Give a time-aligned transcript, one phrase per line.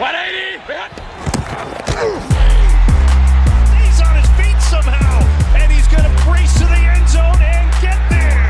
[0.00, 0.08] He's
[4.00, 5.20] on his feet somehow,
[5.60, 8.48] and he's going to brace to the end zone and get there.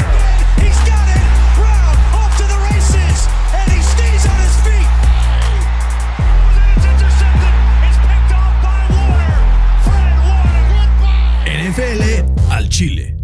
[0.63, 1.27] He's got it.
[1.59, 4.87] Brown off to the races, and he stays on his feet.
[6.77, 7.55] It's intercepted.
[7.83, 9.35] It's picked off by Warner.
[9.83, 11.51] Fred Warner.
[11.51, 13.17] NFL al Chile.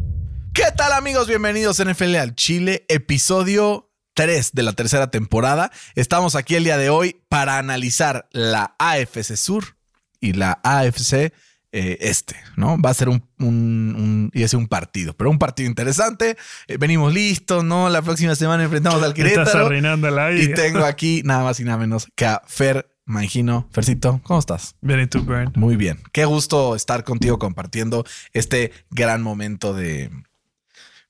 [0.52, 1.28] ¿Qué tal amigos?
[1.28, 3.85] Bienvenidos a NFL al Chile, episodio
[4.16, 5.70] 3 de la tercera temporada.
[5.94, 9.76] Estamos aquí el día de hoy para analizar la AFC Sur
[10.20, 11.32] y la AFC
[11.72, 12.80] eh, Este, ¿no?
[12.80, 16.38] Va a ser un, un, un- y es un partido, pero un partido interesante.
[16.68, 17.90] Eh, venimos listos, ¿no?
[17.90, 20.10] La próxima semana enfrentamos al Estás Querétaro.
[20.10, 23.68] la Y tengo aquí nada más y nada menos que a Fer Mangino.
[23.72, 24.76] Fercito, ¿cómo estás?
[24.80, 25.52] Bien, ¿y tú, Bern?
[25.54, 26.00] Muy bien.
[26.12, 30.10] Qué gusto estar contigo compartiendo este gran momento de,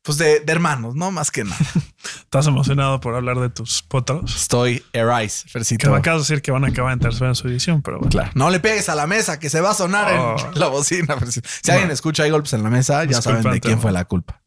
[0.06, 1.10] pues de, de hermanos, ¿no?
[1.10, 1.56] Más que nada.
[2.20, 4.34] ¿Estás emocionado por hablar de tus potros?
[4.34, 5.90] Estoy Erais, Que Fercito.
[5.90, 8.10] me acabas de decir que van a acabar en tercera en su edición, pero bueno.
[8.10, 8.30] Claro.
[8.34, 10.36] No le pegues a la mesa, que se va a sonar Oh.
[10.54, 11.16] en la bocina.
[11.18, 11.48] Fercito.
[11.62, 14.40] Si alguien escucha hay golpes en la mesa, ya saben de quién fue la culpa.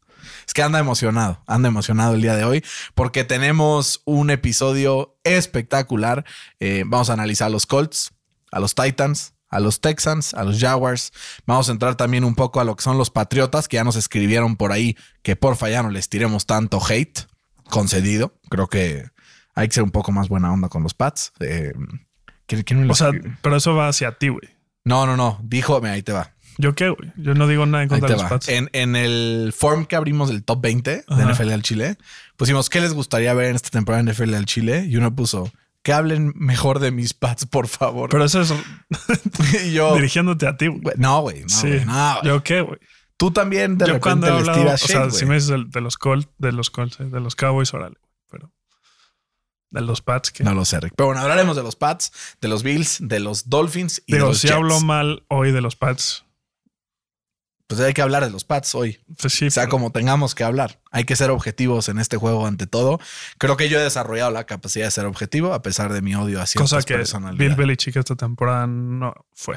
[0.46, 2.64] Es que anda emocionado, anda emocionado el día de hoy
[2.94, 6.24] porque tenemos un episodio espectacular.
[6.58, 8.12] Eh, vamos a analizar a los Colts,
[8.50, 11.12] a los Titans, a los Texans, a los Jaguars.
[11.46, 13.96] Vamos a entrar también un poco a lo que son los Patriotas, que ya nos
[13.96, 17.26] escribieron por ahí que porfa ya no les tiremos tanto hate
[17.64, 18.34] concedido.
[18.48, 19.04] Creo que
[19.54, 21.32] hay que ser un poco más buena onda con los Pats.
[21.40, 21.72] Eh,
[22.46, 23.10] ¿quién- quién me lo O sea,
[23.42, 24.48] pero eso va hacia ti, güey.
[24.84, 25.38] no, no, no.
[25.42, 26.32] Dijo, mira, ahí te va.
[26.58, 27.10] ¿Yo qué, güey?
[27.16, 28.28] Yo no digo nada en contra de los va.
[28.28, 28.48] Pats.
[28.48, 31.24] En, en el form que abrimos del top 20 de.
[31.24, 31.96] NFL al Chile,
[32.36, 35.50] pusimos qué les gustaría ver en esta temporada de NFL al Chile y uno puso
[35.82, 38.10] que hablen mejor de mis Pats, por favor.
[38.10, 38.52] Pero eso es
[39.72, 40.94] yo, dirigiéndote a ti, güey.
[40.98, 41.80] no, güey, no, sí.
[41.86, 42.22] no.
[42.22, 42.78] ¿Yo qué, güey?
[43.16, 45.80] Tú también de Yo cuando repente he les hablado, o sea, si me dices de,
[45.80, 47.96] los Colts, de los Colts, eh, de los Cowboys, órale.
[48.30, 48.50] Pero
[49.70, 50.94] de los Pats, que No lo sé, Rick.
[50.96, 54.28] Pero bueno, hablaremos de los Pats, de los Bills, de los Dolphins y de digo,
[54.28, 54.56] los si Jets.
[54.56, 56.24] hablo mal hoy de los Pats,
[57.70, 58.98] Pues hay que hablar de los Pats hoy.
[59.20, 59.46] pues sí.
[59.46, 60.80] O sea, pero- como tengamos que hablar.
[60.90, 62.98] Hay que ser objetivos en este juego ante todo.
[63.38, 66.42] Creo que yo he desarrollado la capacidad de ser objetivo a pesar de mi odio
[66.42, 66.96] hacia cosa que
[67.36, 67.54] Bill.
[67.54, 69.56] Belichick esta temporada no fue.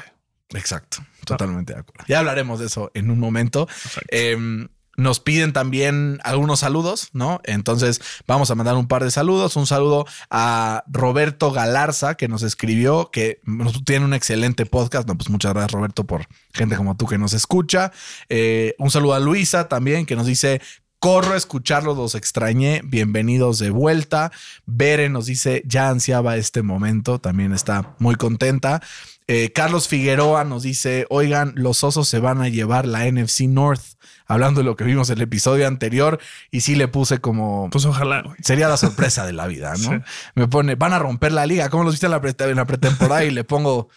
[0.50, 2.04] Exacto, totalmente de acuerdo.
[2.06, 3.66] Ya hablaremos de eso en un momento.
[4.10, 7.40] Eh, nos piden también algunos saludos, ¿no?
[7.44, 9.56] Entonces vamos a mandar un par de saludos.
[9.56, 13.40] Un saludo a Roberto Galarza que nos escribió que
[13.84, 15.08] tiene un excelente podcast.
[15.08, 17.92] No, pues muchas gracias Roberto por gente como tú que nos escucha.
[18.28, 20.60] Eh, un saludo a Luisa también que nos dice
[21.04, 22.80] Corro a escucharlos, los extrañé.
[22.82, 24.32] Bienvenidos de vuelta.
[24.64, 27.18] Bere nos dice, ya ansiaba este momento.
[27.18, 28.80] También está muy contenta.
[29.26, 33.82] Eh, Carlos Figueroa nos dice, oigan, los osos se van a llevar la NFC North.
[34.26, 36.18] Hablando de lo que vimos en el episodio anterior.
[36.50, 37.68] Y sí le puse como...
[37.70, 38.36] Pues ojalá, güey.
[38.42, 39.90] Sería la sorpresa de la vida, ¿no?
[39.90, 39.98] Sí.
[40.34, 41.68] Me pone, van a romper la liga.
[41.68, 43.24] ¿Cómo los viste en la, pre- en la pretemporada?
[43.26, 43.90] y le pongo,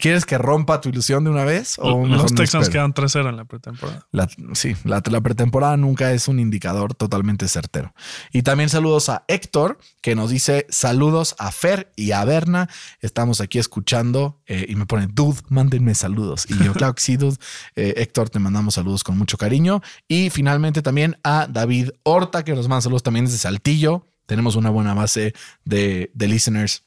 [0.00, 1.76] ¿quieres que rompa tu ilusión de una vez?
[1.78, 2.92] O Los Texans espero?
[2.92, 4.06] quedan 3-0 en la pretemporada.
[4.10, 7.94] La- sí, la, la pretemporada nunca es un indicador totalmente certero.
[8.32, 12.68] Y también saludos a Héctor, que nos dice saludos a Fer y a Berna.
[13.00, 16.46] Estamos aquí escuchando eh, y me pone, dude, mándenme saludos.
[16.48, 17.36] Y yo, claro que sí, dude.
[17.76, 19.82] Eh, Héctor, te mandamos saludos con mucho cariño.
[20.08, 24.06] Y finalmente también a David Horta, que nos manda saludos también desde Saltillo.
[24.26, 25.34] Tenemos una buena base
[25.64, 26.84] de, de listeners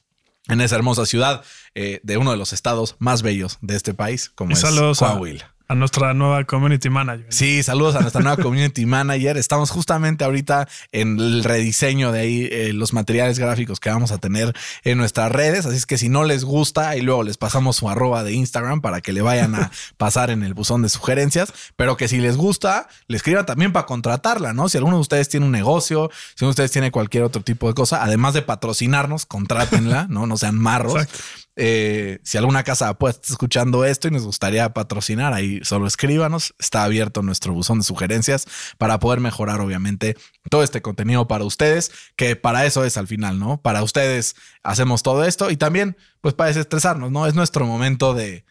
[0.48, 1.42] en esa hermosa ciudad
[1.74, 4.64] eh, de uno de los estados más bellos de este país, como Y es
[4.98, 5.53] Coahuila.
[5.66, 7.26] A nuestra nueva community manager.
[7.30, 9.36] Sí, saludos a nuestra nueva community manager.
[9.36, 14.18] Estamos justamente ahorita en el rediseño de ahí eh, los materiales gráficos que vamos a
[14.18, 14.54] tener
[14.84, 15.64] en nuestras redes.
[15.64, 18.82] Así es que si no les gusta, y luego les pasamos su arroba de Instagram
[18.82, 21.52] para que le vayan a pasar en el buzón de sugerencias.
[21.76, 24.68] Pero que si les gusta, le escriban también para contratarla, ¿no?
[24.68, 27.68] Si alguno de ustedes tiene un negocio, si uno de ustedes tiene cualquier otro tipo
[27.68, 30.26] de cosa, además de patrocinarnos, contrátenla, ¿no?
[30.26, 30.94] No sean marros.
[30.94, 31.43] Exacto.
[31.56, 35.86] Eh, si alguna casa de apuestas está escuchando esto y nos gustaría patrocinar, ahí solo
[35.86, 36.54] escríbanos.
[36.58, 38.46] Está abierto nuestro buzón de sugerencias
[38.78, 40.16] para poder mejorar, obviamente,
[40.50, 43.60] todo este contenido para ustedes, que para eso es al final, ¿no?
[43.60, 47.26] Para ustedes hacemos todo esto y también, pues, para desestresarnos, ¿no?
[47.26, 48.44] Es nuestro momento de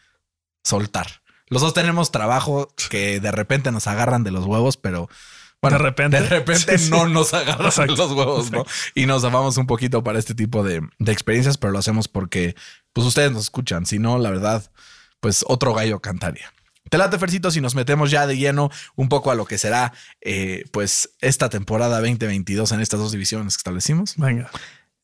[0.63, 1.23] soltar.
[1.47, 5.09] Los dos tenemos trabajo que de repente nos agarran de los huevos, pero
[5.63, 6.21] bueno, De repente.
[6.21, 6.91] de repente Sí, sí.
[6.91, 7.95] no nos agarran Exacto.
[7.95, 8.65] los huevos, ¿no?
[8.93, 12.55] Y nos amamos un poquito para este tipo de, de experiencias, pero lo hacemos porque
[12.93, 13.85] pues ustedes nos escuchan.
[13.85, 14.71] Si no, la verdad,
[15.19, 16.53] pues otro gallo cantaría.
[16.89, 19.93] Te late, Fercito, si nos metemos ya de lleno un poco a lo que será,
[20.21, 24.13] eh, pues, esta temporada 2022 en estas dos divisiones que establecimos.
[24.17, 24.51] Venga,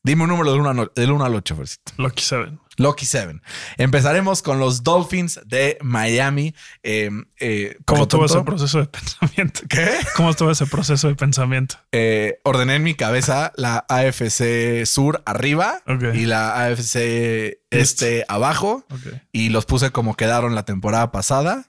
[0.04, 1.92] Dime un número del 1 al, del 1 al 8, Fercito.
[1.98, 2.60] Lucky Seven.
[2.80, 3.42] Lucky Seven.
[3.78, 6.56] Empezaremos con los Dolphins de Miami.
[6.82, 9.62] Eh, eh, ¿Cómo estuvo ese proceso de pensamiento?
[9.70, 9.90] ¿Qué?
[10.16, 11.76] ¿Cómo estuvo ese proceso de pensamiento?
[11.92, 15.82] Eh, ordené en mi cabeza la AFC Sur arriba
[16.14, 19.22] y la AFC Este abajo Ok.
[19.32, 21.69] y los puse como quedaron la temporada pasada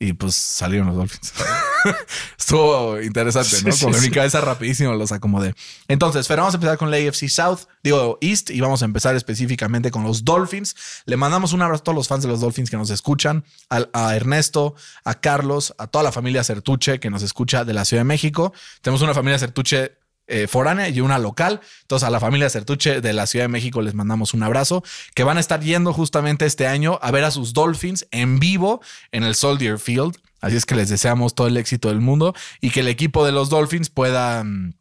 [0.00, 1.32] y pues salieron los Dolphins.
[2.38, 3.72] Estuvo interesante, ¿no?
[3.72, 4.10] Sí, Como sí, en mi sí.
[4.14, 5.54] cabeza rapidísimo los acomodé.
[5.88, 9.16] Entonces, pero vamos a empezar con la AFC South, digo East, y vamos a empezar
[9.16, 10.76] específicamente con los Dolphins.
[11.04, 13.90] Le mandamos un abrazo a todos los fans de los Dolphins que nos escuchan, al-
[13.92, 14.74] a, Ernesto,
[15.04, 18.52] a Carlos, a toda la familia Certuche que nos escucha de la Ciudad de México.
[18.82, 19.98] Tenemos una familia Certuche
[20.28, 21.60] eh, foránea y una local.
[21.82, 24.84] Entonces, a la familia Certuche de la Ciudad de México les mandamos un abrazo,
[25.14, 28.80] que van a estar yendo justamente este año a ver a sus Dolphins en vivo
[29.10, 30.16] en el Soldier Field.
[30.40, 33.32] Así es que les deseamos todo el éxito del mundo y que el equipo de
[33.32, 34.74] los Dolphins pueda mm,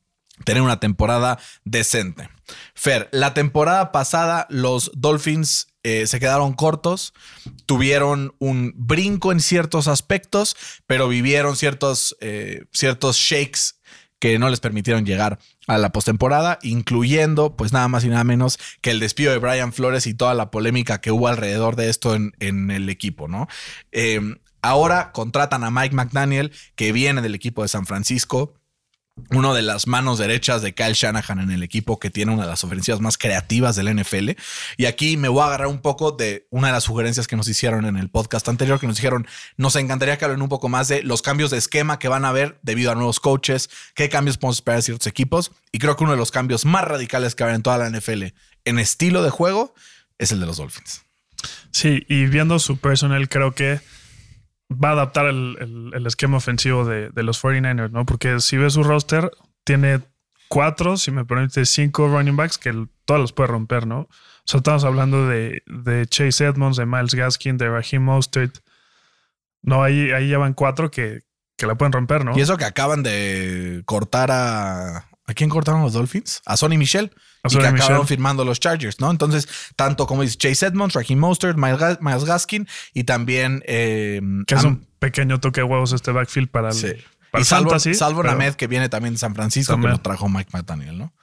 [0.44, 2.30] tener una temporada decente.
[2.76, 7.14] Fer, la temporada pasada los Dolphins eh, se quedaron cortos,
[7.66, 10.56] tuvieron un brinco en ciertos aspectos,
[10.86, 13.77] pero vivieron ciertos, eh, ciertos shakes
[14.20, 18.60] que no les permitieron llegar a la postemporada, incluyendo pues nada más y nada menos
[18.82, 22.16] que el despido de Brian Flores y toda la polémica que hubo alrededor de esto
[22.16, 23.48] en, en el equipo, ¿no?
[23.92, 24.20] Eh,
[24.62, 28.54] ahora contratan a Mike McDaniel, que viene del equipo de San Francisco,
[29.32, 32.50] uno de las manos derechas de Kyle Shanahan en el equipo que tiene una de
[32.50, 34.32] las ofensivas más creativas del NFL.
[34.78, 37.48] Y aquí me voy a agarrar un poco de una de las sugerencias que nos
[37.48, 39.28] hicieron en el podcast anterior, que nos dijeron,
[39.58, 42.30] nos encantaría que hablen un poco más de los cambios de esquema que van a
[42.30, 45.52] haber debido a nuevos coaches, qué cambios podemos esperar de ciertos equipos.
[45.72, 48.24] Y creo que uno de los cambios más radicales que va en toda la NFL
[48.66, 49.74] en estilo de juego
[50.18, 51.04] es el de los Dolphins.
[51.72, 53.80] Sí, y viendo su personal, creo que
[54.72, 58.06] va a adaptar el, el- esquema ofensivo de, de los 49ers, ¿no?
[58.06, 59.32] Porque si ves su roster,
[59.64, 60.02] tiene
[60.50, 64.02] cuatro, si me permite, cinco running backs que el- todos los puede romper, ¿no?
[64.02, 64.10] O
[64.46, 68.58] sea, estamos hablando de, de Chase Edmonds, de Miles Gaskin, de Raheem Mostert.
[69.62, 71.22] No, ahí, ahí ya cuatro que,
[71.58, 72.38] que la pueden romper, ¿no?
[72.38, 75.07] Y eso que acaban de cortar a...
[75.28, 76.42] ¿A quién cortaron los Dolphins?
[76.46, 77.12] A Sonny Michel.
[77.44, 79.12] A y Sonny que acabaron firmando los Chargers, ¿no?
[79.12, 83.62] Entonces, tanto como dice Chase Edmonds, Raheem Mostert, Miles, Ga- Miles Gaskin y también...
[83.68, 86.94] eh, que es un pequeño toque de huevos este backfield para el, Sí.
[87.30, 89.92] para y salvo, fantasy, salvo Named, que viene también de San Francisco, También.
[89.92, 91.14] que lo trajo Mike McDaniel, ¿no?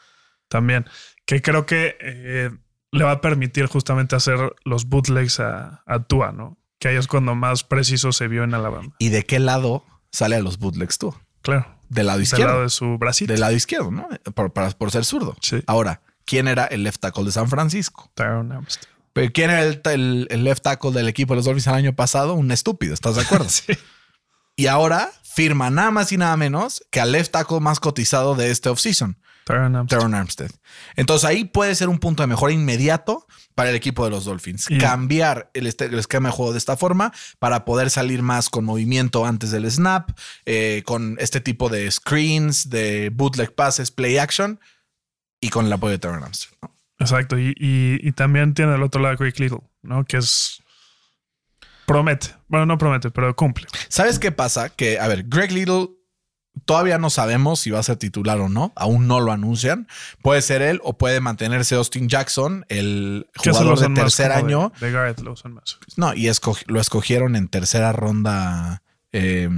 [0.49, 0.85] también.
[1.27, 2.51] Que creo que eh,
[2.93, 6.59] le va a permitir justamente hacer los bootlegs a, a Tua, ¿no?
[6.79, 8.93] Que ahí es cuando más preciso se vio en Alabama.
[8.99, 11.15] ¿Y de qué lado sale a los bootlegs tú?
[11.43, 11.74] Claro.
[11.88, 12.52] Del lado Del izquierdo.
[12.52, 13.32] lado de su bracito.
[13.32, 14.08] Del lado izquierdo, ¿no?
[14.34, 15.36] Por, para- por ser zurdo.
[15.40, 15.62] Sí.
[15.66, 18.10] Ahora, ¿quién era el left tackle de San Francisco?
[18.16, 18.88] Armstead.
[19.12, 21.94] Pero ¿Quién era el, el- el left tackle del equipo de los Dolphins el año
[21.94, 22.34] pasado?
[22.34, 23.46] Un estúpido, ¿estás de acuerdo?
[23.48, 23.72] Sí.
[24.56, 28.50] Y ahora firma nada más y nada menos que al left tackle más cotizado de
[28.52, 29.99] este offseason, Tyron Armstead.
[29.99, 30.50] Teron Armstead.
[30.96, 34.69] Entonces ahí puede ser un punto de mejora inmediato para el equipo de los Dolphins.
[34.81, 38.64] Cambiar el, este- el esquema de juego de esta forma para poder salir más con
[38.64, 40.11] movimiento antes del snap,
[40.46, 44.58] eh, con este tipo de screens, de bootleg passes, play action
[45.41, 46.55] y con el apoyo de Teron Armstead.
[46.62, 46.75] ¿no?
[46.99, 47.38] Exacto.
[47.38, 50.05] Y, y- y también tiene el otro lado Greg Little, ¿no?
[50.05, 50.62] Que es.
[51.87, 52.29] Promete.
[52.49, 53.67] Bueno, no promete, pero cumple.
[53.88, 54.70] ¿Sabes qué pasa?
[54.70, 55.88] Que, a ver, Greg Little
[56.65, 58.73] todavía no sabemos si va a ser titular o no.
[58.77, 59.87] Aún no lo anuncian.
[60.23, 64.73] Puede ser él o puede mantenerse Austin Jackson, el jugador de tercer como de- año.
[64.81, 65.79] De, Garrett lo usan más.
[65.97, 66.31] No, y
[66.67, 68.83] lo escogieron en tercera ronda.
[69.17, 69.49] eh,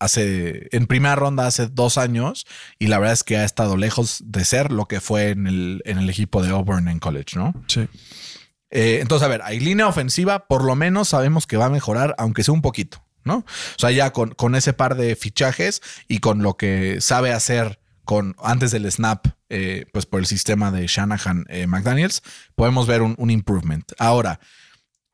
[0.00, 2.46] hace en primera ronda hace dos años
[2.80, 5.82] y la verdad es que ha estado lejos de ser lo que fue en el,
[5.84, 7.54] en el equipo de Auburn en college, ¿no?
[7.68, 7.86] Sí.
[8.70, 12.16] Eh, entonces, a ver, hay línea ofensiva, por lo menos sabemos que va a mejorar,
[12.18, 13.38] aunque sea un poquito, ¿no?
[13.38, 17.78] O sea, ya con, con ese par de fichajes y con lo que sabe hacer
[18.04, 22.22] con antes del snap, eh, pues por el sistema de Shanahan eh, McDaniels,
[22.54, 23.90] podemos ver un, un improvement.
[23.98, 24.40] Ahora,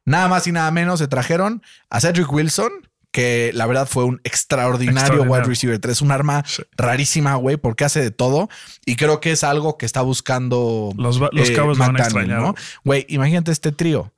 [0.04, 2.70] nada más y nada menos se trajeron a Cedric Wilson,
[3.12, 5.32] que la verdad fue un extraordinario, Extraordinario.
[5.40, 6.62] wide receiver 3, un arma Sí.
[6.76, 8.48] rarísima, güey, porque hace de todo.
[8.86, 12.40] Y creo que es algo que está buscando Los, los eh, cabos van a extrañar.
[12.40, 12.54] ¿no?
[12.84, 14.12] Güey, imagínate este trío.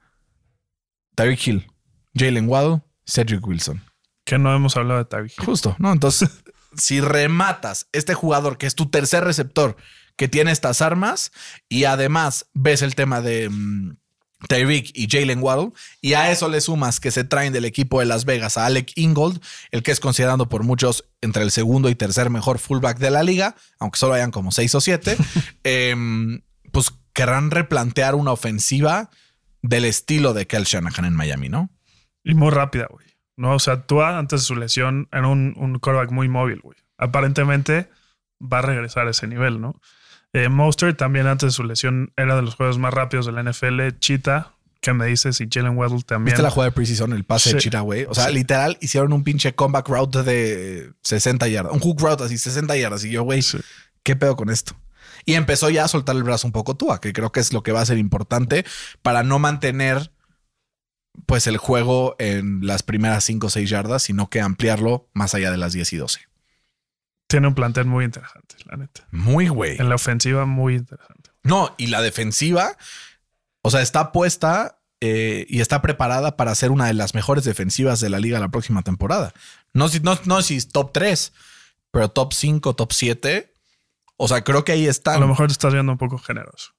[1.15, 1.67] Tyreek Hill,
[2.15, 2.81] Jalen Waddle,
[3.13, 3.83] Cedric Wilson.
[4.25, 5.45] Que no hemos hablado de Hill.
[5.45, 5.93] Justo, ¿no?
[5.93, 6.31] Entonces,
[6.77, 9.77] si rematas este jugador que es tu tercer receptor
[10.17, 11.33] que tiene estas armas
[11.69, 13.97] y además ves el tema de mm,
[14.49, 18.07] Tyreek y Jalen Waddle y a eso le sumas que se traen del equipo de
[18.07, 19.41] Las Vegas a Alec Ingold,
[19.71, 23.23] el que es considerado por muchos entre el segundo y tercer mejor fullback de la
[23.23, 25.17] liga, aunque solo hayan como seis o siete,
[25.65, 26.43] em,
[26.73, 29.11] pues querrán replantear una ofensiva
[29.61, 31.71] del estilo de Kel Shanahan en Miami, ¿no?
[32.25, 33.07] Y muy rápida, güey.
[33.37, 36.79] No, o sea, Tua antes de su lesión era un, un quarterback muy móvil, güey.
[36.99, 37.89] Aparentemente
[38.41, 39.81] va a regresar a ese nivel, ¿no?
[40.33, 43.43] Eh, Mostert también antes de su lesión era de los juegos más rápidos de la
[43.43, 43.99] NFL.
[43.99, 45.41] Cheetah, ¿qué me dices?
[45.41, 46.33] Y Jalen Waddle también.
[46.35, 47.65] ¿Viste la jugada de Precision, el pase de Sí.
[47.65, 48.05] Chira, güey?
[48.05, 51.73] O sea, literal, hicieron un pinche comeback route de 60 yardas.
[51.73, 53.05] Un hook route así, 60 yardas.
[53.05, 53.59] Y yo, güey, Sí.
[54.03, 54.75] ¿qué pedo con esto?
[55.25, 57.63] Y empezó ya a soltar el brazo un poco Tua, que creo que es lo
[57.63, 58.65] que va a ser importante
[59.03, 60.12] para no mantener
[61.27, 65.51] pues el juego en las primeras 5 o 6 yardas, sino que ampliarlo más allá
[65.51, 66.21] de las 10 y 12.
[67.29, 69.07] Tiene un plantel muy interesante, la neta.
[69.11, 69.79] Muy güey.
[69.81, 71.31] En la ofensiva, muy interesante.
[71.43, 72.77] No, y la defensiva,
[73.63, 78.01] o sea, está puesta eh, y está preparada para ser una de las mejores defensivas
[78.01, 79.33] de la liga la próxima temporada.
[79.73, 81.33] No, si- no, no si es top 3,
[81.91, 83.53] pero top 5, top 7.
[84.17, 85.19] O sea, creo que ahí A están.
[85.21, 86.73] lo mejor te estás viendo un poco generoso.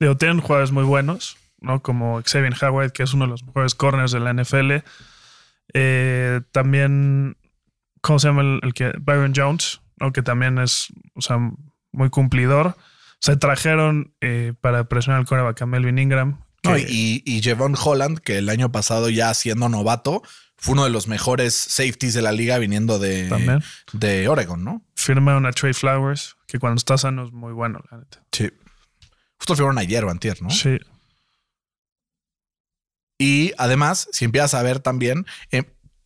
[0.00, 1.82] Digo, tienen jugadores muy buenos, ¿no?
[1.82, 4.84] Como Xavier Howard, que es uno de los mejores corners de la NFL.
[5.74, 7.36] Eh, también,
[8.00, 8.92] ¿cómo se llama el, el que?
[9.00, 10.12] Byron Jones, ¿no?
[10.12, 11.38] Que también es, o sea,
[11.92, 12.76] muy cumplidor.
[13.20, 16.40] Se trajeron eh, para presionar al coreback a Melvin Ingram.
[16.64, 20.22] No, y, y Javon Holland, que el año pasado ya siendo novato,
[20.56, 23.62] fue uno de los mejores safeties de la liga viniendo de, También.
[23.92, 24.84] de Oregon, ¿no?
[24.94, 28.22] firmaron a Trey Flowers, que cuando está sano es muy bueno, la neta.
[28.30, 28.48] Sí.
[29.38, 30.50] Justo firmaron ayer o antier, ¿no?
[30.50, 30.78] Sí.
[33.22, 35.62] Y además, si empiezas a ver también, eh,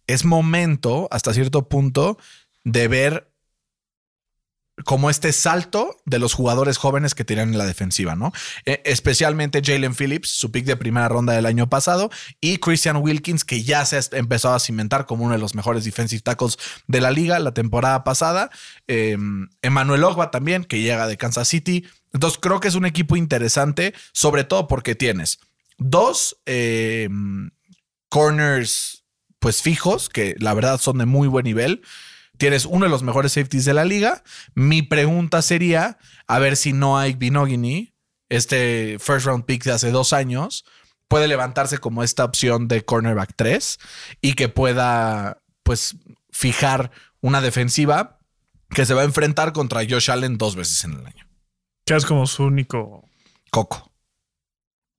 [0.06, 2.18] es momento hasta cierto punto
[2.62, 3.32] de ver
[4.84, 8.34] como este salto de los jugadores jóvenes que tienen en la defensiva, ¿no?
[8.66, 13.46] Eh, especialmente Jalen Phillips, su pick de primera ronda del año pasado, y Christian Wilkins,
[13.46, 17.00] que ya se ha empezado a cimentar como uno de los mejores defensive tackles de
[17.00, 18.50] la liga la temporada pasada.
[18.88, 19.16] Eh,
[19.62, 21.86] Emmanuel Ogba también, que llega de Kansas City.
[22.12, 25.38] Entonces creo que es un equipo interesante, sobre todo porque tienes
[25.78, 27.08] dos eh,
[28.08, 29.04] corners
[29.38, 31.82] pues fijos, que la verdad son de muy buen nivel.
[32.38, 34.22] Tienes uno de los mejores safeties de la liga.
[34.54, 37.94] Mi pregunta sería a ver si no hay Binogini,
[38.28, 40.64] este first round pick de hace dos años,
[41.08, 43.78] puede levantarse como esta opción de cornerback 3
[44.20, 45.96] y que pueda pues
[46.30, 46.90] fijar
[47.20, 48.18] una defensiva
[48.70, 51.28] que se va a enfrentar contra Josh Allen dos veces en el año.
[51.84, 53.08] Que es como su único.
[53.50, 53.92] Coco.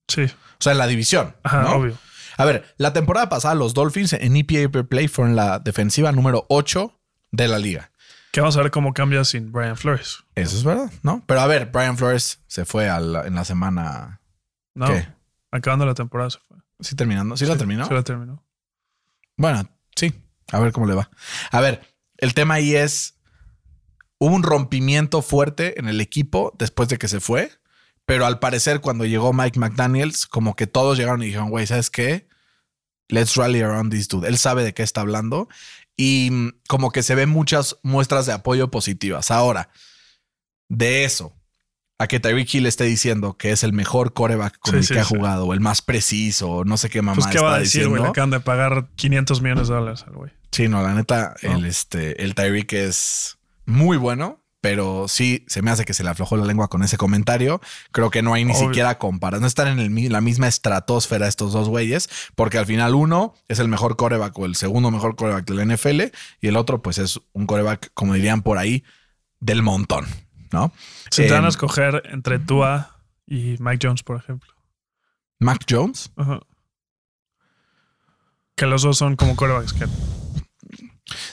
[0.07, 0.23] Sí.
[0.23, 1.35] O sea, en la división.
[1.43, 1.71] Ajá, ¿no?
[1.75, 1.97] obvio.
[2.37, 6.45] A ver, la temporada pasada los Dolphins en EPA per play fueron la defensiva número
[6.49, 6.93] 8
[7.31, 7.91] de la liga.
[8.31, 10.19] Que vamos a ver cómo cambia sin Brian Flores.
[10.35, 11.23] Eso es verdad, ¿no?
[11.25, 14.21] Pero a ver, Brian Flores se fue a la- en la semana.
[14.75, 14.85] No.
[14.87, 15.07] ¿Qué?
[15.51, 16.57] Acabando la temporada se fue.
[16.79, 17.35] Sí, terminando.
[17.37, 17.85] ¿Sí, la terminó?
[17.87, 18.43] Se la terminó.
[19.35, 20.13] Bueno, sí.
[20.51, 21.09] A ver cómo le va.
[21.51, 21.81] A ver,
[22.17, 23.15] el tema ahí es.
[24.19, 27.51] Hubo un rompimiento fuerte en el equipo después de que se fue.
[28.07, 31.89] Pero al parecer, cuando llegó Mike McDaniels, como que todos llegaron y dijeron, güey, ¿sabes
[31.89, 32.25] qué?
[33.09, 34.25] Let's rally around this dude.
[34.27, 35.49] Él sabe de qué está hablando.
[35.97, 39.29] Y mm, como que se ven muchas muestras de apoyo positivas.
[39.29, 39.69] Ahora,
[40.69, 41.33] de eso
[41.99, 44.93] a que Tyreek Hill esté diciendo que es el mejor coreback con Sí, el sí,
[44.93, 45.13] que ha sí.
[45.15, 47.59] jugado, o el más preciso, o no sé qué mamá Pues, ¿qué está va a
[47.59, 48.01] decir, güey?
[48.01, 50.31] Le acaban de pagar 500 millones de dólares al güey.
[50.51, 51.57] Sí, no, la neta, ¿No?
[51.57, 56.09] el, este, el Tyreek es muy bueno, pero sí se me hace que se le
[56.09, 57.61] aflojó la lengua con ese comentario.
[57.91, 58.67] Creo que no hay ni Obvio.
[58.67, 59.41] siquiera comparación.
[59.41, 63.59] No están en el la misma estratosfera estos dos güeyes, porque al final uno es
[63.59, 66.01] el mejor coreback o el segundo mejor coreback de la NFL
[66.41, 68.83] y el otro, pues es un coreback, como dirían por ahí,
[69.39, 70.05] del montón,
[70.51, 70.71] ¿no?
[71.11, 74.51] Si te van a Em, escoger entre Tua y Mike Jones, por ejemplo.
[75.39, 76.11] Mac Jones.
[76.15, 76.39] Ajá.
[78.55, 79.85] Que los dos son como corebacks que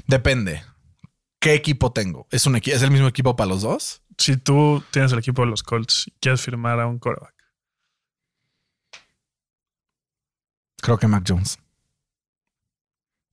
[0.07, 0.63] Depende.
[1.45, 2.27] ¿Qué equipo tengo?
[2.31, 4.01] ¿Es, un ¿Es el mismo equipo para los dos?
[4.17, 7.35] si tú tienes el equipo de los Colts y quieres firmar a un coreback.
[10.81, 11.59] Creo que Mac Jones.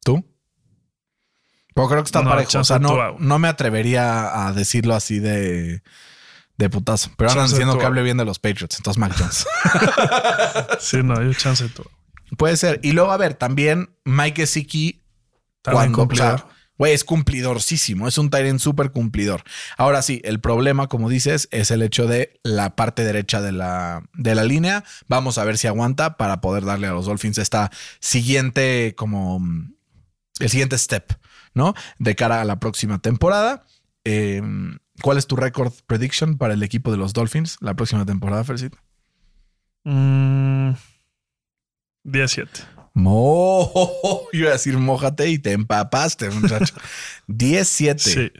[0.04, 0.26] ¿Tú?
[1.74, 2.60] Pero creo que está No, parejo.
[2.60, 5.82] O sea, no, no me atrevería a decirlo así de,
[6.58, 7.12] de putazo.
[7.16, 8.76] Pero andan Chance diciendo que hable bien de los Patriots.
[8.76, 9.48] Entonces, Mac Jones.
[10.82, 11.86] Sí, no, yo chance tú.
[12.38, 12.82] Puede ser.
[12.84, 15.02] Y luego, a ver, también Mike Gesicki
[15.62, 16.46] También cuando, o sea,
[16.78, 18.08] güey, es cumplidorcísimo.
[18.08, 19.44] Es un Tyrant súper cumplidor.
[19.78, 24.04] Ahora sí, el problema, como dices, es el hecho de la parte derecha de la,
[24.14, 24.84] de la línea.
[25.08, 29.74] Vamos a ver si aguanta para poder darle a los Dolphins esta siguiente, como mm,
[30.40, 31.14] el siguiente step,
[31.54, 31.74] ¿no?
[32.00, 33.66] De cara a la próxima temporada.
[34.04, 34.42] Eh,
[35.02, 38.78] ¿Cuál es tu record prediction para el equipo de los Dolphins la próxima temporada, Fercito?
[39.84, 40.74] Mm,
[42.04, 42.81] 17.
[42.94, 43.72] Mo,
[44.34, 46.76] yo iba a decir mojate y te empapaste, muchacho.
[47.28, 48.00] 17.
[48.00, 48.32] Sí.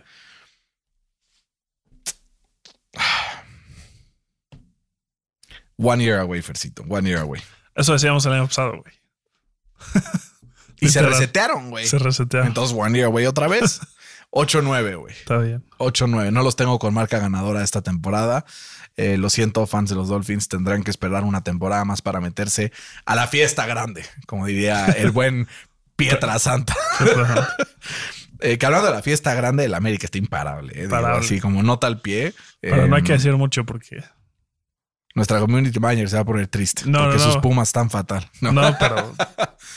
[5.78, 6.84] One year away, Fercito.
[6.88, 7.42] One year away.
[7.76, 8.94] Eso decíamos el año pasado, güey.
[10.80, 11.88] Y se resetearon, güey.
[11.88, 12.46] Se resetea.
[12.46, 13.80] Entonces, one year away otra vez.
[14.32, 15.14] 8-9, güey.
[15.14, 15.64] Está bien.
[15.78, 16.32] 8-9.
[16.32, 18.46] No los tengo con marca ganadora esta temporada.
[18.98, 22.72] Eh, lo siento, fans de los Dolphins, tendrán que esperar una temporada más para meterse
[23.06, 25.48] a la fiesta grande, como diría el buen
[25.96, 26.76] Pietra Santa.
[28.44, 30.72] Eh, que hablando de la fiesta grande, el América está imparable.
[30.74, 31.24] eh, digo, Imparable.
[31.24, 32.34] así como nota al pie.
[32.60, 34.04] Pero no hay Eh, que decir mucho porque.
[35.14, 38.30] Nuestra community manager se va a poner triste No, porque no, sus pumas están fatal.
[38.40, 38.52] No.
[38.52, 39.14] No, pero,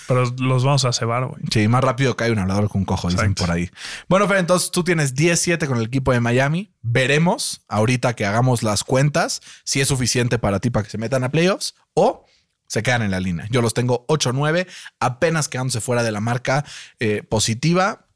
[0.07, 1.43] pero los vamos a cebar, güey.
[1.51, 3.71] Sí, más rápido cae un hablador con un cojo, dicen por ahí.
[4.09, 6.73] Bueno, Fer, entonces tú tienes 10-7 con el equipo de Miami.
[6.83, 11.25] Veremos ahorita que hagamos las cuentas si es suficiente para ti para que se metan
[11.25, 12.27] a playoffs o
[12.67, 13.47] se quedan en la línea.
[13.51, 14.67] Yo los tengo 8-9,
[15.01, 16.65] apenas quedándose fuera de la marca
[16.99, 18.07] eh, positiva,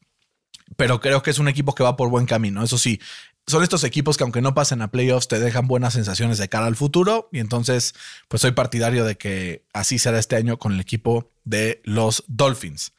[0.77, 2.63] pero creo que es un equipo que va por buen camino.
[2.63, 3.01] Eso sí,
[3.49, 6.67] son estos equipos que aunque no pasen a playoffs te dejan buenas sensaciones de cara
[6.67, 7.95] al futuro y entonces
[8.29, 12.93] pues soy partidario de que así será este año con el equipo de los Dolphins.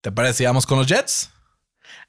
[0.00, 0.46] ¿Te parece?
[0.46, 1.30] vamos con los Jets.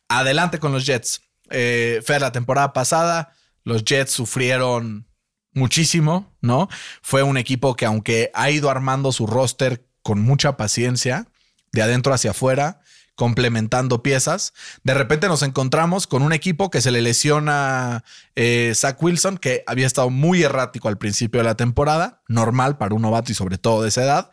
[0.08, 1.22] Adelante con los Jets.
[1.50, 5.08] Eh, Fer, la temporada pasada los Jets sufrieron
[5.54, 6.70] muchísimo, ¿no?
[7.02, 11.28] Fue un equipo que aunque ha ido armando su roster con mucha paciencia,
[11.72, 12.82] de adentro hacia afuera,
[13.22, 14.52] complementando piezas,
[14.84, 18.04] de repente nos encontramos con un equipo que se le lesiona
[18.36, 22.96] eh, Zach Wilson, que había estado muy errático al principio de la temporada, normal para
[22.96, 24.32] un novato y sobre todo de esa edad.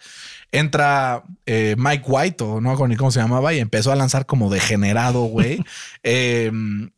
[0.51, 4.27] Entra eh, Mike White, o no hago ni cómo se llamaba, y empezó a lanzar
[4.27, 5.65] como degenerado, güey.
[6.05, 6.51] Eh,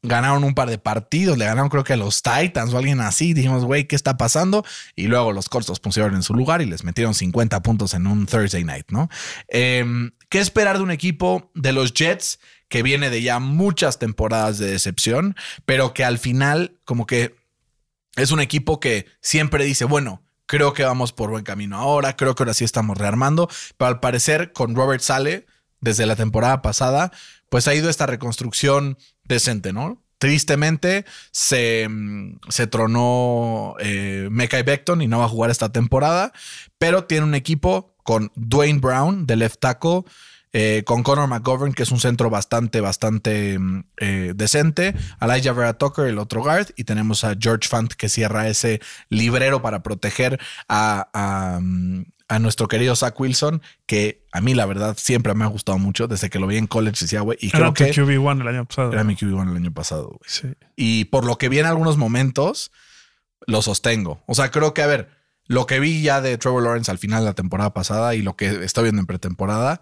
[0.02, 3.34] ganaron un par de partidos, le ganaron creo que a los Titans o alguien así.
[3.34, 4.64] Dijimos, güey, ¿qué está pasando?
[4.94, 8.06] Y luego los Colts los pusieron en su lugar y les metieron 50 puntos en
[8.06, 9.08] un Thursday night, ¿no?
[9.48, 9.84] Eh,
[10.28, 12.38] ¿Qué esperar de un equipo de los Jets
[12.70, 15.34] que viene de ya muchas temporadas de decepción,
[15.66, 17.34] pero que al final como que
[18.16, 22.34] es un equipo que siempre dice, bueno, creo que vamos por buen camino ahora, creo
[22.34, 25.46] que ahora sí estamos rearmando, pero al parecer con Robert Sale,
[25.80, 27.12] desde la temporada pasada,
[27.48, 30.02] pues ha ido esta reconstrucción decente, ¿no?
[30.18, 36.32] Tristemente se, mm, se tronó eh, Mekai Beckton y no va a jugar esta temporada,
[36.78, 40.02] pero tiene un equipo con Dwayne Brown de left tackle,
[40.52, 45.74] eh, con Conor McGovern, que es un centro bastante, bastante mm, eh, decente, Elijah Vera
[45.78, 50.40] Tucker, el otro guard, y tenemos a George Fant que cierra ese librero para proteger
[50.68, 55.44] a, a, mm, a nuestro querido Zach Wilson, que a mí la verdad siempre me
[55.44, 57.84] ha gustado mucho desde que lo vi en college, decía, güey, y creo Era tu
[57.84, 58.92] que QB1 el año pasado.
[58.92, 60.20] era mi QB1 el año pasado, güey.
[60.26, 60.48] Sí.
[60.76, 62.70] Y por lo que vi en algunos momentos,
[63.46, 64.22] lo sostengo.
[64.26, 65.10] O sea, creo que, a ver,
[65.46, 68.36] lo que vi ya de Trevor Lawrence al final de la temporada pasada y lo
[68.36, 69.80] que estoy viendo en pretemporada,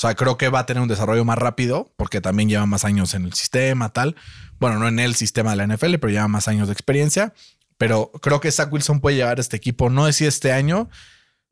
[0.00, 2.86] o sea, creo que va a tener un desarrollo más rápido porque también lleva más
[2.86, 4.16] años en el sistema, tal.
[4.58, 7.34] Bueno, no en el sistema de la NFL, pero lleva más años de experiencia.
[7.76, 10.88] Pero creo que Zach Wilson puede llevar a este equipo, no decía este año,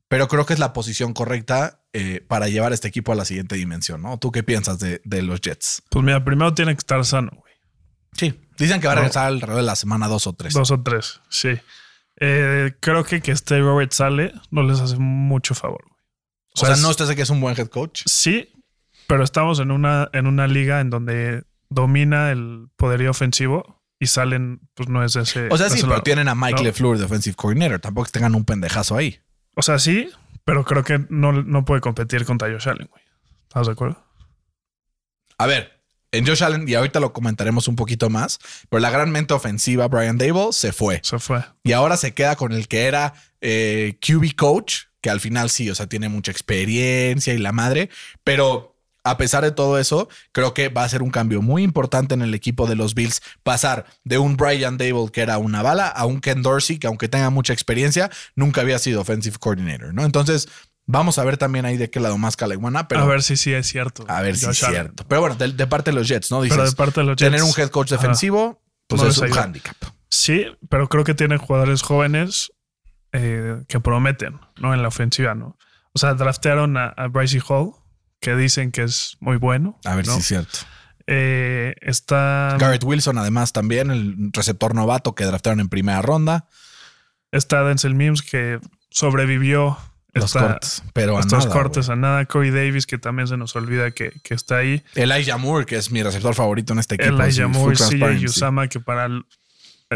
[0.08, 3.26] pero creo que es la posición correcta eh, para llevar a este equipo a la
[3.26, 4.18] siguiente dimensión, ¿no?
[4.18, 5.82] ¿Tú qué piensas de, de los Jets?
[5.90, 7.52] Pues mira, primero tiene que estar sano, güey.
[8.12, 8.40] Sí.
[8.58, 9.02] Dicen que va a No.
[9.02, 10.54] regresar alrededor de la semana 2 o 3.
[10.54, 11.50] Dos o tres, sí.
[12.20, 15.97] Eh, creo que que este Robert sale no les hace mucho favor, güey.
[16.62, 18.02] O sea, no usted que es un buen head coach.
[18.06, 18.50] Sí,
[19.06, 24.60] pero estamos en una, en una liga en donde domina el poderío ofensivo y salen,
[24.74, 25.48] pues no es ese.
[25.50, 26.02] O sea, sí, pero lado.
[26.02, 26.62] tienen a Mike No.
[26.62, 27.80] LeFleur de offensive coordinator.
[27.80, 29.18] Tampoco es que tengan un pendejazo ahí.
[29.54, 30.10] O sea, sí,
[30.44, 33.02] pero creo que no, no puede competir contra Josh Allen, güey.
[33.48, 34.04] ¿Estás de acuerdo?
[35.36, 39.10] A ver, en Josh Allen, y ahorita lo comentaremos un poquito más, pero la gran
[39.10, 41.00] mente ofensiva, Brian Dable, se fue.
[41.02, 41.44] Se fue.
[41.64, 45.70] Y ahora se queda con el que era eh, QB coach, que al final sí,
[45.70, 47.90] o sea, tiene mucha experiencia y la madre,
[48.24, 52.14] pero a pesar de todo eso, creo que va a ser un cambio muy importante
[52.14, 55.88] en el equipo de los Bills pasar de un Brian Dable que era una bala
[55.88, 60.04] a un Ken Dorsey que aunque tenga mucha experiencia, nunca había sido offensive coordinator, ¿no?
[60.04, 60.48] Entonces,
[60.86, 63.52] vamos a ver también ahí de qué lado más caleguana, pero a ver si sí
[63.52, 64.04] es cierto.
[64.08, 65.04] a ver si es cierto.
[65.08, 66.42] Pero bueno, de, de parte de los Jets, ¿no?
[66.42, 67.30] Dices, Pero de parte de los Jets.
[67.30, 68.02] tener un head coach ajá.
[68.02, 69.76] defensivo, pues No es un handicap.
[70.10, 72.50] Sí, pero creo que tienen jugadores jóvenes
[73.12, 74.74] eh, que prometen, ¿no?
[74.74, 75.56] En la ofensiva, ¿no?
[75.92, 77.72] O sea, draftearon a, a Bryce Hall,
[78.20, 79.78] que dicen que es muy bueno.
[79.84, 80.14] A ver ¿no?
[80.14, 80.58] si es cierto.
[81.06, 86.46] Eh, está, Garrett Wilson, además, también, el receptor novato que draftaron en primera ronda.
[87.32, 89.78] está Denzel Mims, que sobrevivió
[90.12, 90.82] Los cortes.
[90.92, 92.26] Pero a estos nada, cortes a nada.
[92.26, 94.82] Corey Davis, que también se nos olvida que, que está ahí.
[94.94, 97.14] Elijah Moore, que es mi receptor favorito en este equipo.
[97.14, 98.24] Elijah Moore, CJ.
[98.26, 99.24] Usama, que para el-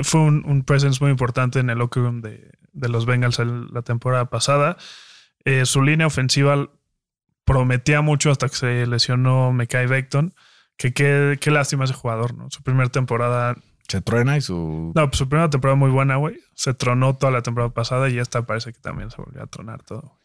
[0.05, 3.67] fue un, un presence muy importante en el locker room de, de los Bengals el-
[3.73, 4.77] la temporada pasada.
[5.45, 6.69] Eh, su línea ofensiva
[7.45, 10.35] prometía mucho hasta que se lesionó Mekai Beckton.
[10.77, 12.51] Que qué, qué lástima ese jugador, ¿no?
[12.51, 13.57] Su primera temporada.
[13.89, 14.93] Se truena y su.
[14.95, 16.39] No, pues su primera temporada muy buena, güey.
[16.55, 19.83] Se tronó toda la temporada pasada y esta parece que también se volvió a tronar
[19.83, 20.17] todo.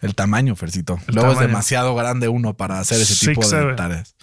[0.00, 0.98] El tamaño, Fercito.
[1.08, 3.76] El Luego es demasiado grande uno para hacer ese tipo de 6'7".
[3.76, 4.16] tareas.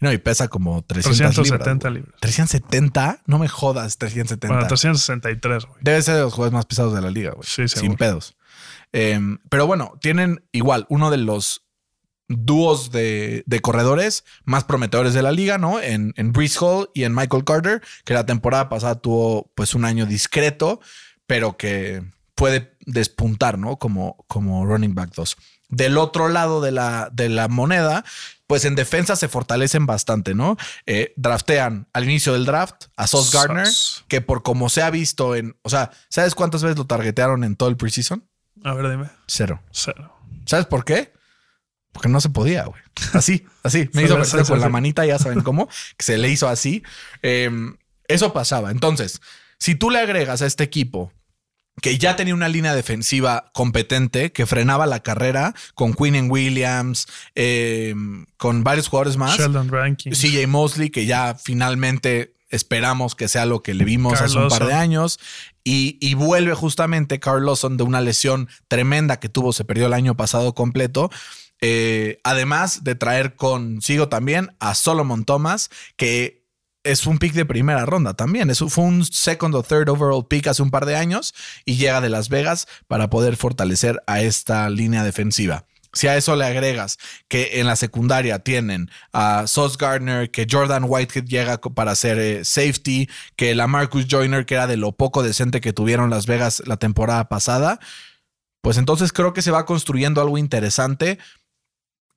[0.00, 2.04] No, y pesa como 300 370 libras.
[2.08, 2.20] libras.
[2.20, 4.48] 370, no me jodas, 370.
[4.54, 5.78] Bueno, 363, güey.
[5.82, 7.44] Debe ser de los jugadores más pesados de la liga, güey.
[7.46, 7.96] Sí, Sin seguro.
[7.98, 8.36] pedos.
[8.92, 11.62] Em, pero bueno, tienen igual uno de los
[12.28, 15.80] dúos de, de corredores más prometedores de la liga, ¿no?
[15.80, 19.84] En, en Brees Hall y en Michael Carter, que la temporada pasada tuvo pues un
[19.84, 20.80] año discreto,
[21.26, 22.02] pero que
[22.34, 23.76] puede despuntar, ¿no?
[23.78, 25.36] Como, como running back 2.
[25.68, 28.04] Del otro lado de la, de la moneda,
[28.50, 30.56] pues en defensa se fortalecen bastante, ¿no?
[30.84, 33.68] Eh, draftean al inicio del draft a Sauce Gardner,
[34.08, 37.54] que por como se ha visto en, o sea, ¿sabes cuántas veces lo targetearon en
[37.54, 38.28] todo el preseason?
[38.64, 39.08] A ver, dime.
[39.28, 39.62] Cero.
[39.70, 40.16] Cero.
[40.46, 41.12] ¿Sabes por qué?
[41.92, 42.82] Porque no se podía, güey.
[43.12, 43.88] Así, así.
[43.94, 44.72] Me Sí, hizo sí, parecer sí, con la sí.
[44.72, 46.82] manita, ya saben cómo, que se le hizo así.
[47.22, 47.48] Eh,
[48.08, 48.72] eso pasaba.
[48.72, 49.20] Entonces,
[49.60, 51.12] si tú le agregas a este equipo
[51.80, 57.06] que ya tenía una línea defensiva competente, que frenaba la carrera con Quinn and Williams,
[57.34, 57.94] eh,
[58.36, 59.38] con varios jugadores más.
[59.38, 60.12] Sheldon Rankin.
[60.12, 64.48] CJ Mosley, que ya finalmente esperamos que sea lo que le vimos Carl hace un
[64.48, 65.18] par de años.
[65.64, 69.92] Y, y vuelve justamente Carl Lawson de una lesión tremenda que tuvo, se perdió el
[69.92, 71.10] año pasado completo.
[71.62, 76.39] Eh, además de traer consigo también a Solomon Thomas, que
[76.82, 78.50] es un pick de primera ronda también.
[78.50, 82.00] Eso fue un second o third overall pick hace un par de años y llega
[82.00, 85.66] de Las Vegas para poder fortalecer a esta línea defensiva.
[85.92, 90.84] Si a eso le agregas que en la secundaria tienen a Sauce Gardner, que Jordan
[90.86, 95.24] Whitehead llega para hacer eh, safety, que la Marcus Joyner, que era de lo poco
[95.24, 97.80] decente que tuvieron Las Vegas la temporada pasada,
[98.62, 101.18] pues entonces creo que se va construyendo algo interesante,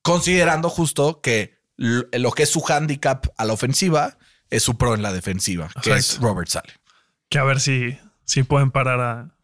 [0.02, 4.18] considerando justo que lo que es su handicap a la ofensiva
[4.56, 6.18] es su pro en la defensiva, que es.
[6.20, 6.72] Robert Sale.
[7.28, 9.34] Que a ver si, si pueden parar a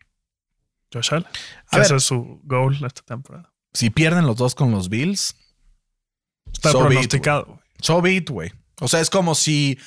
[0.92, 1.26] Josh Allen.
[1.26, 1.86] A Que ver.
[1.86, 3.52] ese es su goal esta temporada.
[3.72, 5.36] Si pierden los dos con los Bills,
[6.52, 7.60] Está So pronosticado.
[7.80, 8.52] So be it, güey.
[8.80, 9.78] O sea, es como si,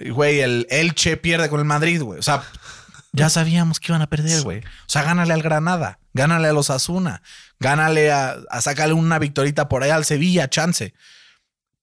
[0.00, 2.18] güey, el Elche pierde con el Madrid, güey.
[2.18, 2.42] O sea,
[3.12, 4.58] ya sabíamos que iban a perder, güey.
[4.60, 7.22] O sea, gánale al Granada, gánale a los Asuna,
[7.60, 10.94] gánale a, a sacarle una victorita por ahí al Sevilla, chance.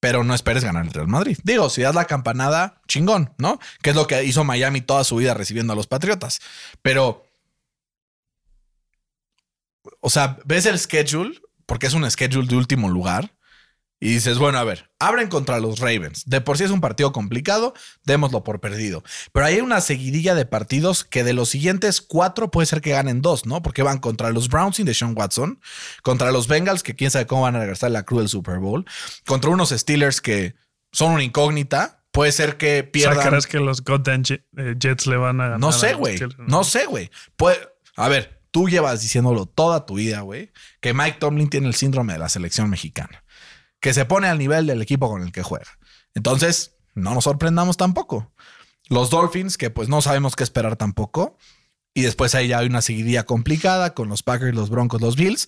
[0.02, 1.38] Pero no esperes ganar el Real Madrid.
[1.44, 3.60] Digo, si das la campanada, chingón, ¿no?
[3.82, 6.40] Que es lo que hizo Miami toda su vida recibiendo a los Patriotas.
[6.82, 7.24] Pero,
[10.02, 13.32] o sea, ves el schedule, porque es un schedule de último lugar.
[14.04, 16.24] Y dices, bueno, a ver, abren contra los Ravens.
[16.26, 19.04] De por sí es un partido complicado, démoslo por perdido.
[19.32, 23.22] Pero hay una seguidilla de partidos que de los siguientes cuatro puede ser que ganen
[23.22, 23.62] dos, ¿no?
[23.62, 25.62] Porque van contra los Browns y de Sean Watson,
[26.02, 28.58] contra los Bengals, que quién sabe cómo van a regresar a la cruz del Super
[28.58, 28.86] Bowl,
[29.28, 30.56] contra unos Steelers que
[30.92, 32.04] son una incógnita.
[32.12, 33.30] Puede ser que O sea, pierdan.
[33.30, 34.24] ¿crees que los Goddamn
[34.58, 35.60] eh, Jets le van a ganar?
[35.60, 36.20] No sé, güey.
[36.40, 37.12] No sé, güey.
[37.38, 37.60] Puede-
[37.96, 42.14] A ver, tú llevas diciéndolo toda tu vida, güey, que Mike Tomlin tiene el síndrome
[42.14, 43.24] de la selección mexicana,
[43.82, 45.78] que se pone al nivel del equipo con el que juega.
[46.13, 48.32] Entonces, no nos sorprendamos tampoco.
[48.88, 51.38] Los Dolphins, que pues no sabemos qué esperar tampoco.
[51.94, 55.48] Y después ahí ya hay una seguidilla complicada con los Packers, los Broncos, los Bills.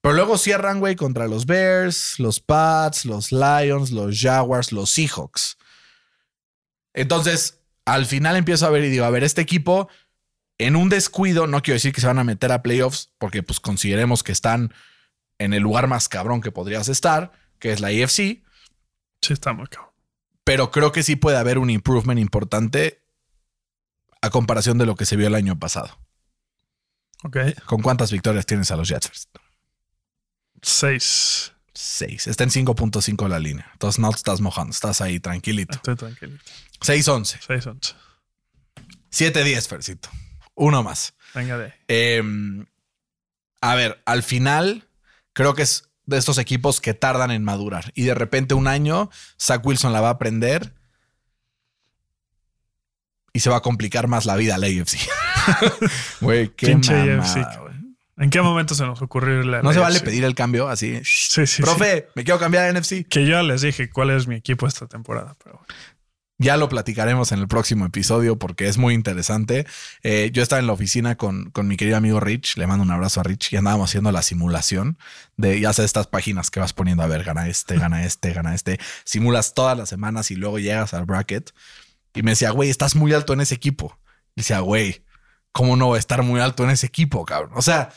[0.00, 5.58] Pero luego cierran, güey, contra los Bears, los Pats, los Lions, los Jaguars, los Seahawks.
[6.94, 9.88] Entonces, al final empiezo a ver y digo, a ver, este equipo
[10.58, 13.60] en un descuido, no quiero decir que se van a meter a playoffs, porque pues
[13.60, 14.72] consideremos que están
[15.38, 18.42] en el lugar más cabrón que podrías estar, que es la AFC,
[19.22, 19.92] Sí, está muy cabrón.
[20.44, 23.02] pero creo que sí puede haber un improvement importante
[24.22, 25.98] a comparación de lo que se vio el año pasado.
[27.24, 27.38] Ok.
[27.66, 29.28] ¿Con cuántas victorias tienes a los Jets?
[30.62, 31.52] Seis.
[31.74, 32.26] Seis.
[32.26, 33.68] Está en 5.5 la línea.
[33.72, 35.76] Entonces no te estás mojando, estás ahí tranquilito.
[35.76, 36.38] Estoy tranquilo.
[36.80, 37.38] 6-11.
[37.46, 37.94] Seis, once.
[39.10, 40.08] 7-10, Fercito.
[40.54, 41.14] Uno más.
[41.34, 41.74] Venga de.
[41.88, 42.22] Eh,
[43.60, 44.88] a ver, al final
[45.32, 49.10] creo que es de estos equipos que tardan en madurar y de repente un año
[49.40, 50.72] Zach Wilson la va a aprender
[53.32, 54.96] y se va a complicar más la vida a la AFC.
[56.20, 57.66] Güey, qué Pinche mamada, AFC.
[58.18, 61.00] ¿En qué momento se nos ocurrió la No se vale pedir el cambio así.
[61.02, 63.06] "Shh, Sí, sí, Profe, me quiero cambiar a NFC.
[63.06, 65.36] Que yo ya les dije cuál es mi equipo esta temporada.
[65.44, 65.74] Pero bueno.
[66.38, 69.66] Ya lo platicaremos en el próximo episodio porque es muy interesante.
[70.02, 72.90] Eh, yo estaba en la oficina con, con mi querido amigo Rich, le mando un
[72.90, 74.98] abrazo a Rich y andábamos haciendo la simulación
[75.38, 78.54] de, ya sabes, estas páginas que vas poniendo, a ver, gana este, gana este, gana
[78.54, 78.78] este.
[79.04, 81.52] Simulas todas las semanas y luego llegas al bracket.
[82.12, 83.98] Y me decía, güey, estás muy alto en ese equipo.
[84.34, 85.04] Y decía, güey,
[85.52, 87.52] ¿cómo no voy a estar muy alto en ese equipo, cabrón?
[87.54, 87.88] O sea,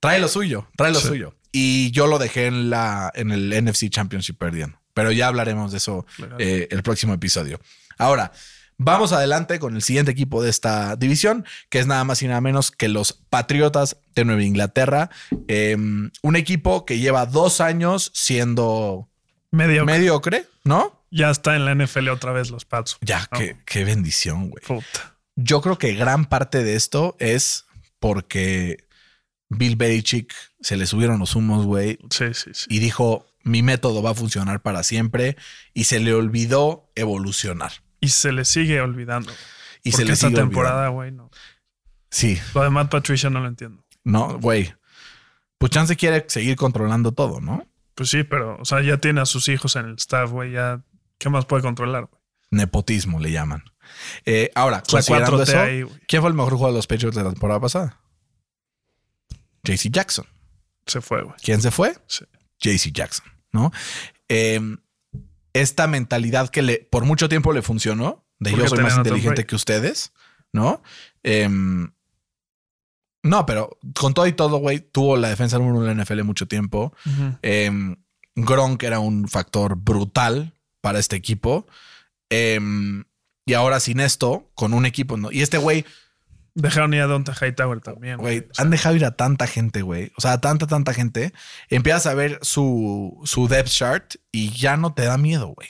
[0.00, 1.06] trae lo suyo, trae lo Sí.
[1.06, 1.36] suyo.
[1.52, 4.81] Y yo lo dejé en, la, en el NFC Championship perdiendo.
[4.94, 6.06] Pero ya hablaremos de eso
[6.38, 7.60] eh, el próximo episodio.
[7.98, 8.32] Ahora,
[8.78, 12.40] vamos adelante con el siguiente equipo de esta división, que es nada más y nada
[12.40, 15.10] menos que los Patriotas de Nueva Inglaterra.
[15.48, 19.08] Eh, un equipo que lleva dos años siendo
[19.50, 19.84] Medio.
[19.84, 21.00] mediocre, ¿no?
[21.10, 22.96] Ya está en la NFL otra vez los Pats.
[23.02, 23.38] Ya, No.
[23.38, 24.64] qué, qué bendición, güey.
[24.66, 25.16] Puta.
[25.36, 27.66] Yo creo que gran parte de esto es
[28.00, 28.86] porque
[29.48, 32.66] Bill Belichick se le subieron los humos, güey, Sí, sí, sí.
[32.68, 35.36] y dijo, mi método va a funcionar para siempre,
[35.74, 37.72] y se le olvidó evolucionar.
[38.00, 39.32] Y se le sigue olvidando.
[39.84, 41.30] Y porque se le esta sigue temporada, güey, no.
[42.10, 43.84] Sí, Lo de Matt Patricia no lo entiendo.
[44.04, 44.74] no, güey.
[45.58, 47.66] Pues Chance quiere seguir controlando todo, ¿no?
[47.94, 50.50] Pues sí, pero, o sea, ya tiene a sus hijos en el staff, güey.
[50.52, 50.82] Ya,
[51.18, 52.20] ¿qué más puede controlar, güey?
[52.50, 53.62] Nepotismo le llaman.
[54.24, 55.84] Eh, ahora, La considerando 4T eso, ahí.
[56.08, 58.00] ¿quién fue el mejor jugador de los Patriots de la temporada pasada?
[59.62, 60.26] JC Jackson.
[60.86, 61.36] Se fue, güey.
[61.42, 61.96] ¿Quién se fue?
[62.08, 62.24] Sí.
[62.62, 63.72] JC Jackson, ¿no?
[64.28, 64.60] Eh,
[65.52, 69.44] esta mentalidad que le, por mucho tiempo le funcionó, de Porque yo soy más inteligente
[69.44, 70.12] que ustedes,
[70.52, 70.82] ¿no?
[71.22, 71.48] Eh,
[73.24, 76.22] no, pero con todo y todo, güey, tuvo la defensa número uno de la NFL
[76.22, 76.92] mucho tiempo.
[77.06, 77.36] Ujú.
[77.42, 77.96] Eh,
[78.34, 81.66] Gronk era un factor brutal para este equipo.
[82.30, 82.58] Eh,
[83.44, 85.30] y ahora sin esto, con un equipo, ¿no?
[85.30, 85.84] Y este güey,
[86.54, 88.18] Dejaron ir a Donta Hightower también.
[88.18, 90.12] güey, O sea, han dejado ir a tanta gente, güey.
[90.16, 91.32] O sea, tanta, tanta gente.
[91.70, 95.68] Empiezas a ver su, su depth chart y ya no te da miedo, güey.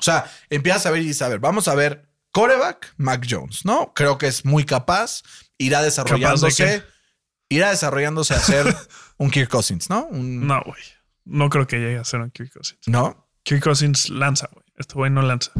[0.00, 3.64] O sea, empiezas a ver y dices, a ver, vamos a ver coreback, Mac Jones,
[3.64, 3.92] ¿no?
[3.94, 5.22] Creo que es muy capaz,
[5.56, 6.84] irá desarrollándose,
[7.48, 8.76] irá desarrollándose a ser
[9.18, 10.06] un Kirk Cousins, ¿no?
[10.06, 10.82] Un- No, güey.
[11.24, 12.80] No creo que llegue a ser un Kirk Cousins.
[12.86, 14.64] no, Kirk Cousins lanza, güey.
[14.76, 15.50] Este güey no lanza.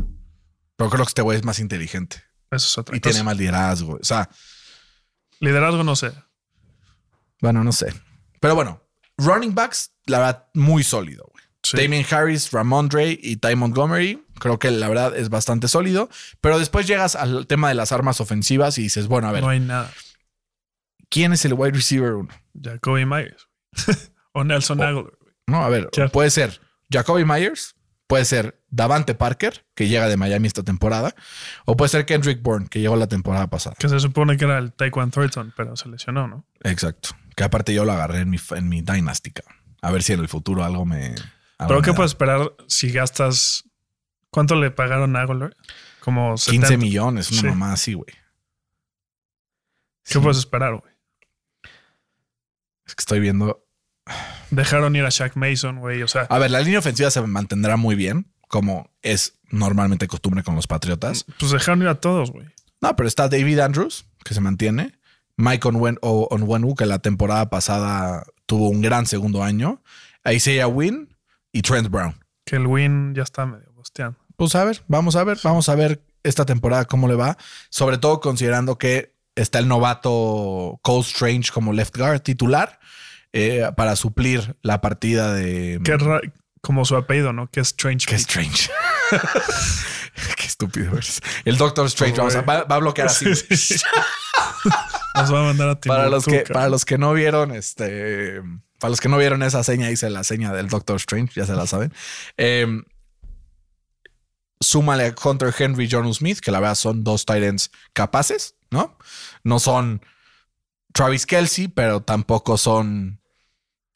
[0.77, 3.11] pero creo que este güey es más inteligente Eso es otra y cosa.
[3.11, 3.99] tiene más liderazgo.
[4.01, 4.29] O sea,
[5.41, 6.13] Liderazgo no sé.
[7.41, 7.93] bueno, no sé.
[8.41, 8.83] Pero bueno,
[9.17, 11.45] running backs, la verdad, muy sólido, güey.
[11.63, 11.77] Sí.
[11.77, 14.25] Damien Harris, Ramondre y Ty Montgomery.
[14.39, 16.09] Creo que la verdad es bastante sólido.
[16.41, 19.49] Pero después llegas al tema de las armas ofensivas y dices, bueno, a ver, No
[19.51, 19.93] hay nada.
[21.11, 22.29] ¿quién es el wide receiver uno?
[22.61, 23.49] Jacoby Myers.
[24.33, 25.13] o Nelson Aguilar.
[25.47, 27.75] No, a ver, puede ser Jacoby Myers,
[28.09, 31.15] puede ser Davante Parker, que llega de Miami esta temporada,
[31.65, 33.77] o puede ser Kendrick Bourne, que llegó la temporada pasada.
[33.79, 36.45] Que se supone que era el Taekwondo Thornton, pero se lesionó, ¿no?
[36.65, 37.11] Exacto.
[37.37, 39.31] Que aparte yo lo agarré en mi, en mi Dynasty.
[39.31, 39.57] cabrón.
[39.81, 41.15] A ver si en el futuro algo me.
[41.59, 41.97] algo Pero ¿qué da.
[41.97, 43.63] puedes esperar si gastas?
[44.31, 45.55] ¿Cuánto le pagaron a Aguilar?
[46.01, 46.77] Como 15 70.
[46.79, 47.47] millones, una Sí.
[47.47, 48.09] mamá así, güey.
[50.05, 50.93] ¿Qué Sí, puedes esperar, güey?
[52.87, 53.65] Es que estoy viendo.
[54.51, 56.03] Dejaron ir a Shaq Mason, güey.
[56.03, 60.43] O sea, A ver, la línea ofensiva se mantendrá muy bien, como es normalmente costumbre
[60.43, 61.25] con los Patriotas.
[61.39, 62.47] pues dejaron ir a todos, güey.
[62.81, 64.99] No, pero está David Andrews, que se mantiene.
[65.37, 69.83] Mike Onwen- Onwenu, que la temporada pasada tuvo un gran segundo año.
[70.29, 71.15] Isaiah Wynn
[71.53, 72.15] y Trent Brown.
[72.45, 74.19] Que el win ya está medio bosteando.
[74.37, 77.37] Pues a ver, vamos a ver, vamos a ver esta temporada cómo le va.
[77.71, 82.79] Sobre todo considerando que está el novato Cole Strange como left guard titular
[83.33, 85.81] eh, para suplir la partida de.
[85.85, 86.21] Qué ra-
[86.61, 87.49] como su apellido, ¿no?
[87.51, 88.07] Que es Strange.
[88.07, 88.69] Qué strange.
[90.37, 91.21] Qué estúpido eres.
[91.45, 93.33] El Doctor Strange vamos a- va, va a bloquear así.
[93.35, 93.77] Sí.
[95.15, 98.43] Nos va a mandar a para los que para los que no vieron este
[98.81, 101.55] para los que no vieron esa seña hice la seña del Doctor Strange ya se
[101.55, 101.93] la saben
[102.37, 102.67] Eh,
[104.61, 108.97] súmale a Hunter Henry y John Smith que la verdad son dos Titans capaces no
[109.45, 110.03] no son
[110.93, 113.18] Travis Kelsey pero tampoco son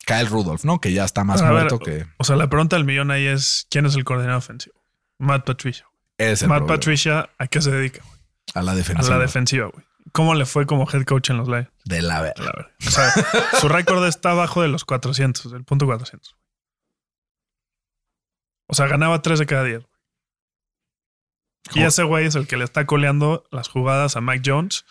[0.06, 2.76] Kyle Rudolph no que ya está más A ver, muerto que O sea, la pregunta
[2.76, 4.74] del millón ahí es: ¿quién es el coordinador ofensivo?
[5.18, 5.86] Matt Patricia.
[6.18, 6.76] es el Matt problema.
[6.78, 8.02] Patricia, ¿a qué se dedica?
[8.02, 8.20] güey?
[8.54, 9.84] a la A defensiva la defensiva, güey.
[10.12, 11.68] ¿Cómo le fue como head coach en los Lions?
[11.84, 12.70] de la A verga.
[12.86, 13.10] O sea,
[13.60, 16.36] su récord está abajo de los 400, del punto 400.
[18.66, 19.82] O sea, ganaba 3 de cada 10.
[21.74, 24.84] Y ese güey es el que le está coleando las jugadas a Mac Jones.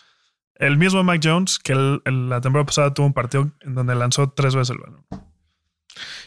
[0.62, 3.94] El mismo Mac Jones que el- el- la temporada pasada tuvo un partido en donde
[3.94, 5.06] lanzó tres veces el balón.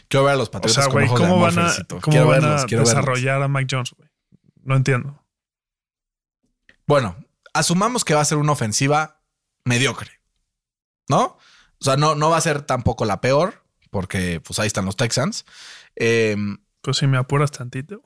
[0.08, 2.00] quiero ver a los O Patriotas sea, con güey, ¿cómo van a, Fercito.
[2.00, 2.94] cómo quiero van verlos a quiero verlos.
[3.04, 4.08] desarrollar a Mac Jones, güey?
[4.62, 5.24] No entiendo.
[6.86, 7.16] Bueno,
[7.52, 9.20] asumamos que va a ser una ofensiva
[9.64, 10.10] mediocre,
[11.08, 11.22] ¿no?
[11.78, 14.96] O sea, no, no va a ser tampoco la peor, porque pues ahí están los
[14.96, 15.44] Texans.
[15.96, 16.36] Eh,
[16.82, 18.02] Pues si me apuras tantito.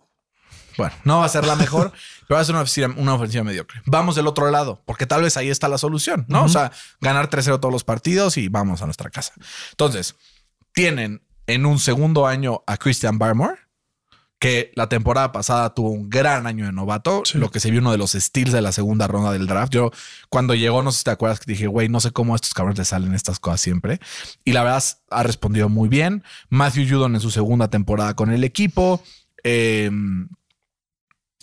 [0.76, 1.92] Bueno, no va a ser la mejor,
[2.28, 3.80] pero va a ser una ofensiva, una ofensiva mediocre.
[3.86, 6.44] Vamos del otro lado, porque tal vez ahí está la solución, ¿no?
[6.44, 9.32] O sea, ganar 3-0 todos los partidos y vamos a nuestra casa.
[9.70, 10.16] Entonces,
[10.72, 13.56] tienen en un segundo año a Christian Barmore,
[14.38, 17.36] que la temporada pasada tuvo un gran año de novato, Sí.
[17.36, 19.70] lo que se vio uno de los steals de la segunda ronda del draft.
[19.70, 19.90] Yo
[20.30, 22.54] cuando llegó, no sé si te acuerdas que dije, güey, no sé cómo a estos
[22.54, 24.00] cabrones les salen estas cosas siempre.
[24.42, 26.24] Y la verdad ha respondido muy bien.
[26.48, 29.02] Matthew Judon en su segunda temporada con el equipo.
[29.44, 29.90] Eh,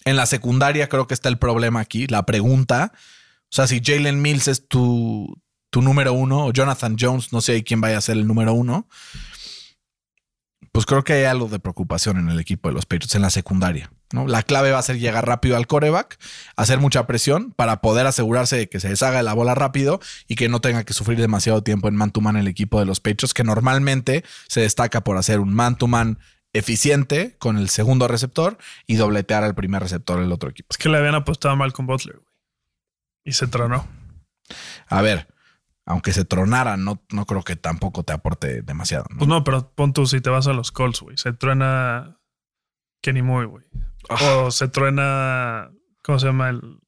[0.07, 2.93] en la secundaria creo que está el problema aquí, la pregunta.
[3.43, 7.63] O sea, si Jalen Mills es tu, tu número uno o Jonathan Jones, no sé
[7.63, 8.87] quién vaya a ser el número uno.
[10.71, 13.29] pues creo que hay algo de preocupación en el equipo de los Patriots en la
[13.29, 13.91] secundaria.
[14.13, 14.27] ¿no?
[14.27, 16.17] La clave va a ser llegar rápido al coreback,
[16.55, 20.35] hacer mucha presión para poder asegurarse de que se deshaga de la bola rápido y
[20.35, 23.43] que no tenga que sufrir demasiado tiempo en man-to-man el equipo de los Patriots, que
[23.43, 26.19] normalmente se destaca por hacer un man-to-man
[26.57, 30.67] eficiente con el segundo receptor y dobletear al primer receptor del otro equipo.
[30.71, 32.27] Es que le habían apostado mal con Butler, güey.
[33.23, 33.87] Y se tronó.
[34.87, 35.27] A ver,
[35.85, 39.05] aunque se tronara, no, no creo que tampoco te aporte demasiado.
[39.09, 39.17] ¿no?
[39.17, 41.17] Pues no, pero pon tú si te vas a los Colts, güey.
[41.17, 42.19] Se truena
[43.01, 43.65] Kenny Moore, güey.
[44.09, 45.69] O se truena.
[46.03, 46.79] ¿Cómo se llama el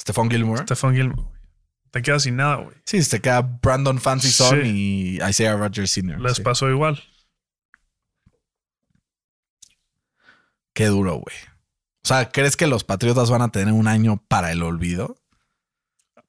[0.00, 0.62] Stephon Gilmore.
[0.62, 1.36] Stephon Gilmore, güey?
[1.90, 2.76] Te quedas sin nada, güey.
[2.84, 5.18] Sí, se queda Brandon Fancy Son Sí.
[5.20, 6.20] y Isaiah Rodgers Sr.
[6.20, 6.42] Les sí.
[6.42, 7.02] pasó igual.
[10.76, 11.36] Qué duro, güey.
[12.04, 15.16] O sea, ¿crees que los Patriotas van a tener un año para el olvido?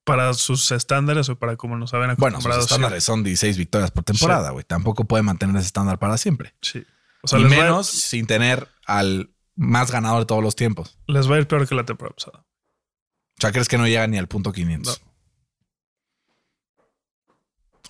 [0.05, 2.61] Para sus estándares o para como nos habían Bueno, sus acostumbrado.
[2.63, 4.63] estándares son 16 victorias por temporada, güey.
[4.63, 6.55] Tampoco puede mantener ese estándar para siempre.
[6.61, 6.79] sí.
[6.79, 6.85] Sí.
[7.23, 10.97] O sea, y menos sin tener al más ganador de todos los tiempos.
[11.07, 12.45] les va a ir peor que la temporada pasada.
[12.45, 15.01] O sea, ¿crees que no llega ni al punto 500?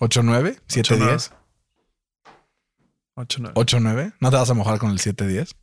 [0.00, 0.06] No.
[0.08, 1.30] 8-9, 7-10,
[3.16, 3.52] 8-9.
[3.54, 4.14] 8-9.
[4.18, 5.54] ¿No te vas a mojar con el 7-10?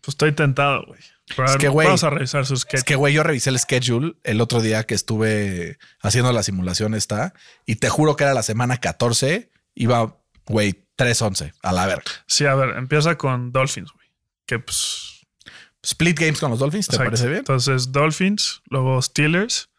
[0.00, 1.00] Pues estoy tentado, güey.
[1.28, 2.66] Es a ver, que, güey, Vamos a revisar sus.
[2.70, 6.94] Es que, güey, yo revisé el schedule el otro día que estuve haciendo la simulación
[6.94, 7.34] esta
[7.66, 9.50] y te juro que era la semana 14.
[9.74, 12.04] Iba, güey, 3-11 a la verga.
[12.26, 14.08] Sí, a ver, empieza con Dolphins, güey.
[14.46, 15.26] Que pues.
[15.82, 17.10] Split games con los Dolphins, ¿te exacto.
[17.10, 17.38] parece bien?
[17.38, 19.70] Entonces, Dolphins, luego Steelers,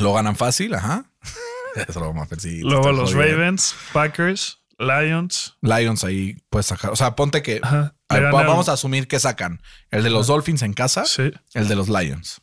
[0.00, 1.10] Lo ganan fácil, ajá.
[1.76, 3.36] Es broma, pero sí, te luego los jodiendo.
[3.36, 5.56] Ravens, Packers, Lions.
[5.60, 6.90] Lions ahí puedes sacar.
[6.90, 7.60] O sea, ponte que.
[7.62, 7.95] Ajá.
[8.14, 11.76] Ver, vamos a asumir que sacan el de los Dolphins en casa, Sí, el de
[11.76, 12.40] los Lions.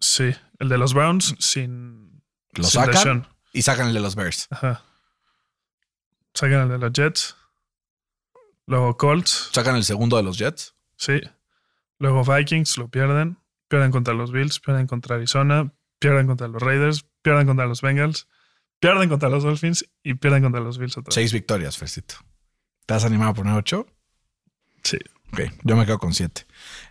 [0.00, 0.34] sí.
[0.60, 2.22] El de los Browns sin.
[2.52, 4.46] Lo sin sacan y sacan el de los Bears.
[4.50, 4.84] Ajá.
[6.32, 7.36] Sacan el de los Jets.
[8.66, 9.50] Luego Colts.
[9.52, 10.74] Sacan el segundo de los Jets.
[10.96, 11.20] Sí.
[11.98, 13.38] Luego Vikings lo pierden.
[13.68, 14.60] Pierden contra los Bills.
[14.60, 15.72] Pierden contra Arizona.
[15.98, 17.04] Pierden contra los Raiders.
[17.22, 18.28] Pierden contra los Bengals.
[18.78, 19.84] Pierden contra los Dolphins.
[20.04, 21.14] Y pierden contra los Bills otra vez.
[21.14, 22.14] Seis victorias, Fercito.
[22.86, 23.86] ¿Te has animado a poner ocho?
[24.84, 24.98] Sí.
[25.32, 26.46] Ok, yo me quedo con siete.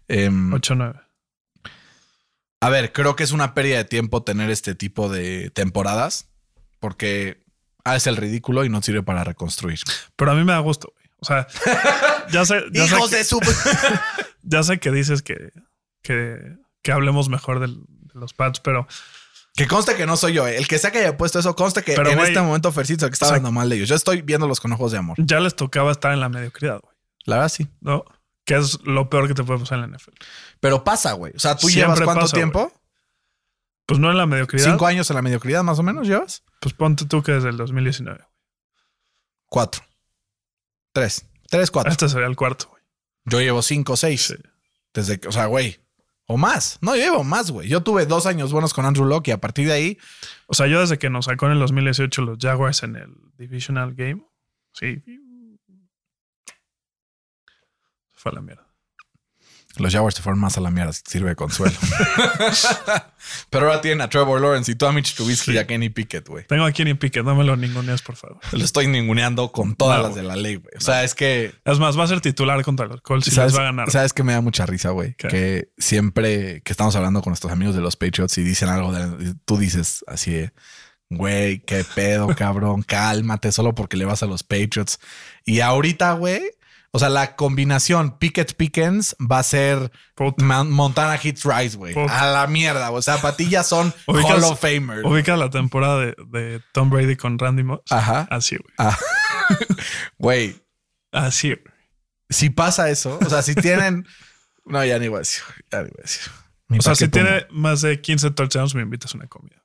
[0.08, 0.99] Em, 8-9.
[2.62, 6.27] a ver, creo que es una pérdida de tiempo tener este tipo de temporadas
[6.79, 7.43] porque
[7.86, 9.79] hace el ridículo y no sirve para reconstruir.
[10.15, 11.03] Pero a mí me da gusto, güey.
[11.19, 11.47] O sea,
[12.32, 13.39] ya sé, ya sé, ¡Hijos que, de su...
[14.43, 15.51] ya sé que dices que,
[16.01, 18.88] que, que hablemos mejor del- de los Pats, pero
[19.56, 20.47] que conste que no soy yo.
[20.47, 20.58] eh.
[20.58, 23.08] El que sea que haya puesto eso, conste que Pero, en güey, este momento Fercito
[23.08, 23.88] que está o sea- hablando mal de ellos.
[23.89, 25.15] Yo estoy viéndolos con ojos de amor.
[25.19, 26.92] ya les tocaba estar en la mediocridad, güey.
[27.25, 27.67] La verdad sí.
[27.81, 28.05] ¿No?
[28.45, 30.12] Que es lo peor que te puede pasar en la NFL.
[30.59, 31.33] Pero pasa, güey.
[31.36, 32.71] O sea, ¿tú Siempre llevas cuánto pasa, tiempo?
[33.86, 34.65] Pues no en la mediocridad.
[34.71, 36.43] ¿Cinco años en la mediocridad más o menos llevas?
[36.59, 38.25] Pues ponte tú que desde el 2019.
[39.47, 39.83] Cuatro.
[40.93, 41.25] Tres.
[41.49, 41.91] Tres, cuatro.
[41.91, 42.83] Este sería el cuarto, güey.
[43.25, 44.25] Yo llevo cinco, seis.
[44.27, 44.36] Sí.
[44.93, 45.79] Desde que, o sea, güey.
[46.25, 46.79] O más.
[46.81, 47.67] No, yo llevo más, güey.
[47.67, 49.97] Yo tuve dos años buenos con Andrew Locke y a partir de ahí,
[50.47, 53.93] O sea, yo desde que nos sacó en el 2018 los Jaguars en el Divisional
[53.93, 54.25] Game,
[54.73, 55.03] sí.
[58.23, 58.65] Fue a la mierda.
[59.75, 61.75] los Jaguars se fueron más a la mierda, sirve de consuelo.
[63.49, 66.25] Pero ahora tienen a Trevor Lawrence y tú a Mitch Trubisky y a Kenny Pickett,
[66.25, 66.47] güey.
[66.47, 68.39] Tengo aquí en Pickett, no me lo ningunees, por favor.
[68.53, 70.73] Lo estoy ninguneando con todas No, las de la ley, güey.
[70.77, 73.51] O sea, es que Es más, va a ser titular contra los Colts y ¿Sabes,
[73.51, 73.91] les va a ganar.
[73.91, 75.15] ¿Sabes que me da mucha risa, güey?
[75.15, 79.36] Que siempre que estamos hablando con nuestros amigos de los Patriots y dicen algo, de,
[79.43, 80.53] tú dices así de,
[81.09, 84.99] güey, qué pedo, cabrón, cálmate, solo porque le vas a los Patriots.
[85.45, 86.41] Y ahorita, güey,
[86.95, 89.91] o sea, la combinación Pickett Pickens va a ser.
[90.38, 91.95] Man- Montana Hits Rise, güey.
[92.08, 95.03] A la mierda, o sea, patillas son Hall of Famer.
[95.06, 97.82] Ubica la temporada de, de Tom Brady con Randy Moss.
[97.89, 98.27] Ajá.
[98.29, 98.73] Así, güey.
[98.77, 98.97] Ah.
[100.17, 100.56] Güey,
[101.12, 101.75] Así, güey.
[102.29, 104.08] si pasa eso, o sea, si tienen.
[104.65, 105.43] No, ya ni voy a decir.
[105.71, 106.32] Ya ni voy a decir.
[106.69, 107.25] O sea, si pongo.
[107.27, 109.62] tiene más de 15 touchdowns, me invitas a una comida.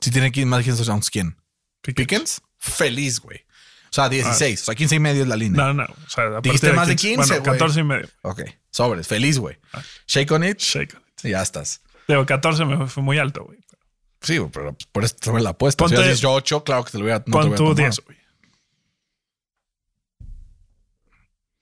[0.00, 1.36] Si tiene más de 15 touchdowns, ¿quién?
[1.82, 2.40] ¿Pickens?
[2.58, 3.44] Feliz, güey.
[3.90, 4.62] O sea, 16.
[4.62, 5.64] O sea, 15 y medio es la línea.
[5.66, 5.84] No, no.
[5.84, 7.58] O sea, Dijiste más de 15, Bueno, güey.
[7.58, 8.08] 14 y medio.
[8.22, 8.42] Ok.
[8.70, 9.06] Sobres.
[9.08, 9.56] Feliz, güey.
[9.72, 9.82] Ah.
[10.06, 10.58] Shake on it.
[10.60, 11.24] Shake on it.
[11.24, 11.80] y Ya estás.
[12.06, 13.58] Digo, 14 me fue muy alto, güey.
[14.20, 15.84] Sí, pero por eso te tomé la apuesta.
[15.84, 17.74] Si Ponte- hubieras dicho 8, claro que te lo hubiera, no Pon tú tomado.
[17.76, 18.18] 10, güey.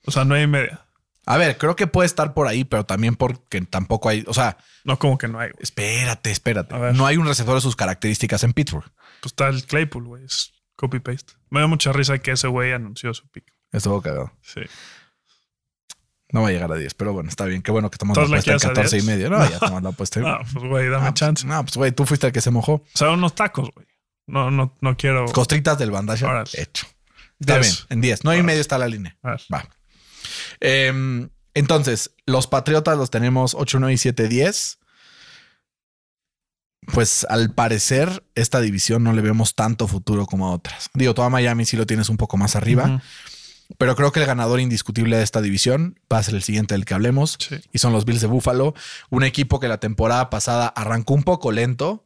[0.06, 0.82] O sea, 9 y media.
[1.26, 4.24] A ver, creo que puede estar por ahí, pero también porque tampoco hay.
[4.28, 5.62] O sea, No, como que no hay, güey.
[5.62, 6.74] espérate, espérate.
[6.94, 8.88] No hay un receptor de sus características en Pittsburgh.
[9.20, 10.24] Pues está el Claypool, güey.
[10.24, 11.34] Es copy-paste.
[11.50, 13.52] Me da mucha risa que ese güey anunció su pick.
[13.72, 14.32] Estuvo cagado.
[14.42, 14.60] Sí.
[16.32, 17.62] No va a llegar a 10, pero bueno, está bien.
[17.62, 19.30] Qué bueno que tomamos la ¿Entonces le apuesta en quieres a 14 y 10?
[19.30, 19.30] medio.
[19.30, 20.20] No, ya tomamos la apuesta.
[20.26, 21.46] Ah, pues, güey, dame Ah, pues, chance.
[21.46, 22.72] No, pues, güey, tú fuiste el que se mojó.
[22.74, 23.86] O sea, unos tacos, güey.
[24.26, 25.26] No, no, no quiero.
[25.26, 26.24] Costritas del bandaje.
[26.24, 26.50] Órale.
[26.54, 26.86] Hecho.
[27.38, 27.86] Está bien, Diez.
[27.90, 28.24] en 10.
[28.24, 29.16] 9 y medio está la línea.
[29.22, 29.40] Ver.
[29.52, 29.68] Va.
[30.60, 34.78] Em, entonces, los Patriotas los tenemos 8, 9 y 7, 10.
[36.92, 40.88] Pues al parecer, esta división no le vemos tanto futuro como a otras.
[40.94, 43.02] Digo, toda Miami sí lo tienes un poco más arriba,
[43.78, 46.84] pero creo que el ganador indiscutible de esta división va a ser el siguiente del
[46.84, 47.36] que hablemos.
[47.40, 47.56] Sí.
[47.72, 48.74] Y son los Bills de Buffalo,
[49.10, 52.04] un equipo que la temporada pasada arrancó un poco lento,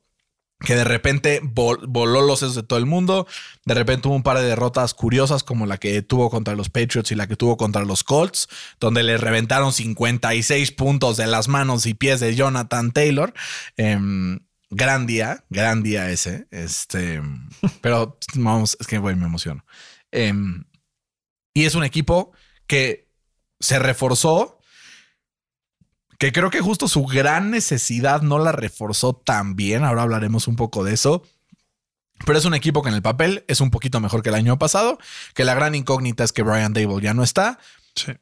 [0.60, 3.26] que de repente vol- voló los sesos de todo el mundo.
[3.66, 7.12] De repente tuvo un par de derrotas curiosas como la que tuvo contra los Patriots
[7.12, 8.48] y la que tuvo contra los Colts,
[8.78, 13.32] donde le reventaron 56 puntos de las manos y pies de Jonathan Taylor.
[13.78, 14.40] Em,
[14.70, 16.46] gran día, gran día ese.
[16.50, 17.20] Este,
[17.80, 19.64] pero vamos, es que güey, me emociono.
[20.10, 20.64] Em,
[21.54, 22.32] y es un equipo
[22.66, 23.08] que
[23.58, 24.58] se reforzó
[26.18, 29.84] que creo que justo su gran necesidad no la reforzó tan bien.
[29.84, 31.22] Ahora hablaremos un poco de eso.
[32.26, 34.58] Pero es un equipo que en el papel es un poquito mejor que el año
[34.58, 34.98] pasado,
[35.34, 37.58] que la gran incógnita es que Brian Dable ya no está,
[37.94, 38.12] Sí.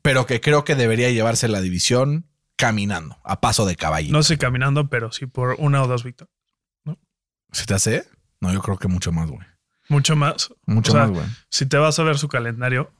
[0.00, 2.26] pero que creo que debería llevarse la división
[2.56, 4.12] caminando, a paso de caballito.
[4.16, 6.34] No sé caminando, pero sí por una o dos victorias.
[7.52, 8.08] ¿Se te hace?
[8.40, 9.46] No, yo creo que mucho más, güey.
[9.88, 10.52] Mucho más.
[10.66, 11.26] Mucho O sea, más, güey.
[11.48, 12.92] Si te vas a ver su calendario,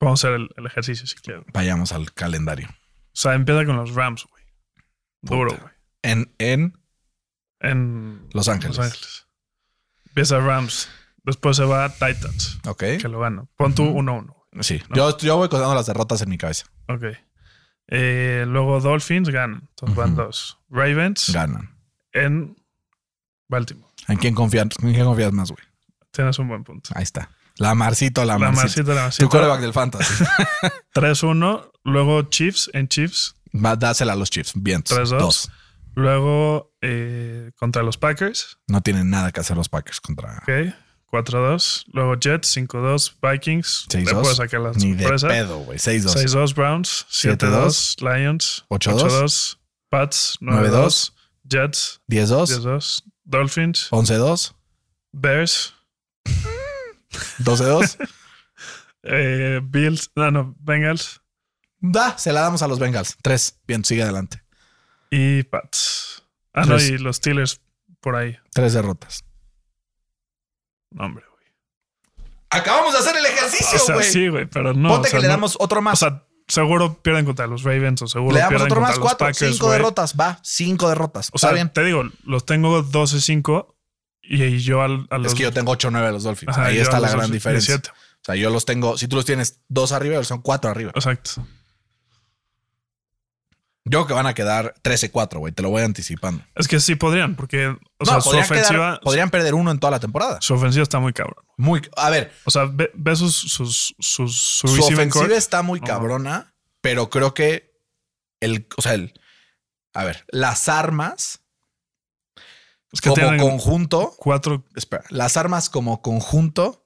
[0.00, 1.44] vamos a hacer el, el ejercicio si quieres.
[1.52, 2.68] Vayamos al calendario.
[2.68, 2.74] O
[3.14, 4.44] sea, empieza con los Rams, güey.
[5.22, 5.72] Duro, güey.
[6.02, 6.78] En, en
[7.60, 8.76] En Los Ángeles.
[8.76, 9.26] Los Ángeles.
[10.08, 10.88] Empieza Rams.
[11.22, 12.78] Después se va a Titans, ok.
[13.00, 13.48] que lo ganan.
[13.56, 14.34] Pon tú 1-1.
[14.62, 14.96] Sí, ¿no?
[14.96, 16.66] yo, yo voy contando las derrotas en mi cabeza.
[16.88, 17.04] Ok.
[17.90, 19.62] Eh, luego Dolphins ganan.
[19.70, 20.58] Entonces van dos.
[20.70, 21.70] Ravens Ganan.
[22.12, 22.56] en
[23.48, 23.92] Baltimore.
[24.08, 25.62] ¿En quién confías, en quién confías más, güey?
[26.12, 26.90] Tienes un buen punto.
[26.94, 27.30] Ahí está.
[27.56, 28.62] La Marcito, la, La Marcito.
[28.62, 29.28] Marcita, la Tu Marcita.
[29.28, 30.24] quarterback del fantasy.
[30.94, 31.70] 3-1.
[31.84, 33.34] Luego Chiefs en Chiefs.
[33.52, 34.52] Va, dásela a los Chiefs.
[34.54, 34.82] Bien.
[34.82, 35.18] 3-2.
[35.18, 35.50] Dos.
[35.94, 38.58] Luego eh, contra los Packers.
[38.68, 40.38] No tienen nada que hacer los Packers contra.
[40.38, 40.74] Ok.
[41.10, 41.84] 4-2.
[41.92, 43.16] Luego Jets 5-2.
[43.20, 43.86] Vikings.
[43.88, 44.04] 6-2.
[44.04, 45.30] Le puedo sacar las Ni de sorpresas.
[45.30, 45.78] pedo, güey.
[45.78, 46.14] 6-2.
[46.14, 47.06] 6-2 Browns.
[47.10, 48.64] 7-2 Lions.
[48.68, 49.00] 8-2.
[49.00, 49.58] 8-2
[49.88, 50.38] Pats.
[50.40, 50.70] 9-2.
[50.70, 51.12] 9-2
[51.44, 52.00] Jets.
[52.08, 52.60] 10-2.
[52.60, 53.88] 10-2 Dolphins.
[53.90, 54.54] 11-2.
[55.12, 55.74] Bears.
[57.42, 57.96] 12-2.
[59.02, 60.10] eh, Bills.
[60.14, 60.54] No, no.
[60.60, 61.20] Bengals.
[61.80, 63.16] da, se la damos a los Bengals.
[63.22, 63.60] 3.
[63.66, 64.42] Bien, sigue adelante.
[65.10, 66.22] Y Pats.
[66.52, 66.76] Ah, no.
[66.76, 66.90] Tres.
[66.90, 67.60] Y los Steelers
[68.00, 68.38] por ahí.
[68.52, 69.24] 3 derrotas.
[70.90, 72.26] No, hombre, güey.
[72.50, 74.06] Acabamos de hacer el ejercicio, O sea, güey.
[74.10, 74.88] sí, güey, pero no.
[74.88, 76.02] Ponte o sea, que le no- damos otro más.
[76.02, 78.90] O sea, seguro pierden contra los Ravens o seguro le damos pierden otro más.
[78.98, 79.26] contra los 4.
[79.28, 79.52] Packers.
[79.54, 79.78] 5 güey.
[79.78, 80.14] derrotas.
[80.18, 80.38] Va.
[80.42, 81.28] 5 derrotas.
[81.32, 81.72] O Está sea, bien.
[81.72, 83.74] te digo, los tengo 12-5
[84.22, 85.28] y, y yo al- a los.
[85.28, 86.50] Es que yo tengo 8-9 a los Dolphins.
[86.56, 87.76] Ajá, Ahí está la gran diferencia.
[87.76, 87.90] 17.
[87.90, 88.98] O sea, yo los tengo.
[88.98, 90.90] Si tú los tienes 2 arriba, son 4 arriba.
[90.94, 91.46] Exacto.
[93.84, 95.52] Yo creo que van a quedar 13-4, güey.
[95.52, 96.44] Te lo voy anticipando.
[96.54, 99.70] Es que sí podrían, porque o no, sea, su podrían, quedar- ofensiva, podrían perder uno
[99.70, 100.38] en toda la temporada.
[100.40, 101.44] su ofensiva está muy cabrón.
[101.56, 101.80] Muy.
[101.96, 106.54] A ver, O sea, ve, ve sus, sus, sus, su su ofensiva está muy cabrona,
[106.80, 107.72] pero creo que
[108.40, 108.66] el.
[108.76, 109.14] O sea, el.
[109.94, 111.40] A ver, las armas
[112.92, 114.14] Es que como conjunto.
[114.18, 114.64] cuatro.
[114.76, 116.84] Espera, las armas como conjunto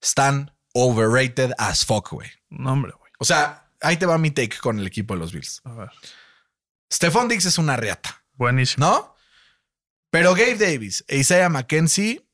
[0.00, 2.30] están overrated as fuck, güey.
[2.48, 3.12] No, hombre, güey.
[3.18, 5.60] O sea, ahí te va mi take con el equipo de los Bills.
[5.64, 5.90] A ver.
[6.92, 8.24] Stephon Diggs es una riata.
[8.34, 8.86] Buenísimo.
[8.86, 9.16] ¿no?
[10.10, 12.26] Pero Gabe Davis, e Isaiah McKenzie,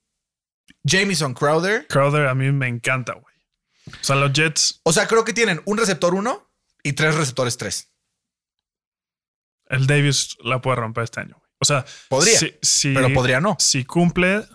[0.85, 1.87] Jamison Crowder.
[1.89, 3.35] Crowder a mí me encanta, güey.
[4.01, 6.51] O sea, los Jets, O sea, creo que tienen un receptor uno
[6.83, 7.93] y tres receptores tres.
[9.69, 11.51] el Davis la puede romper este año, güey.
[11.59, 13.57] O sea, Podría, si, si- pero podría no.
[13.59, 14.47] Si cumple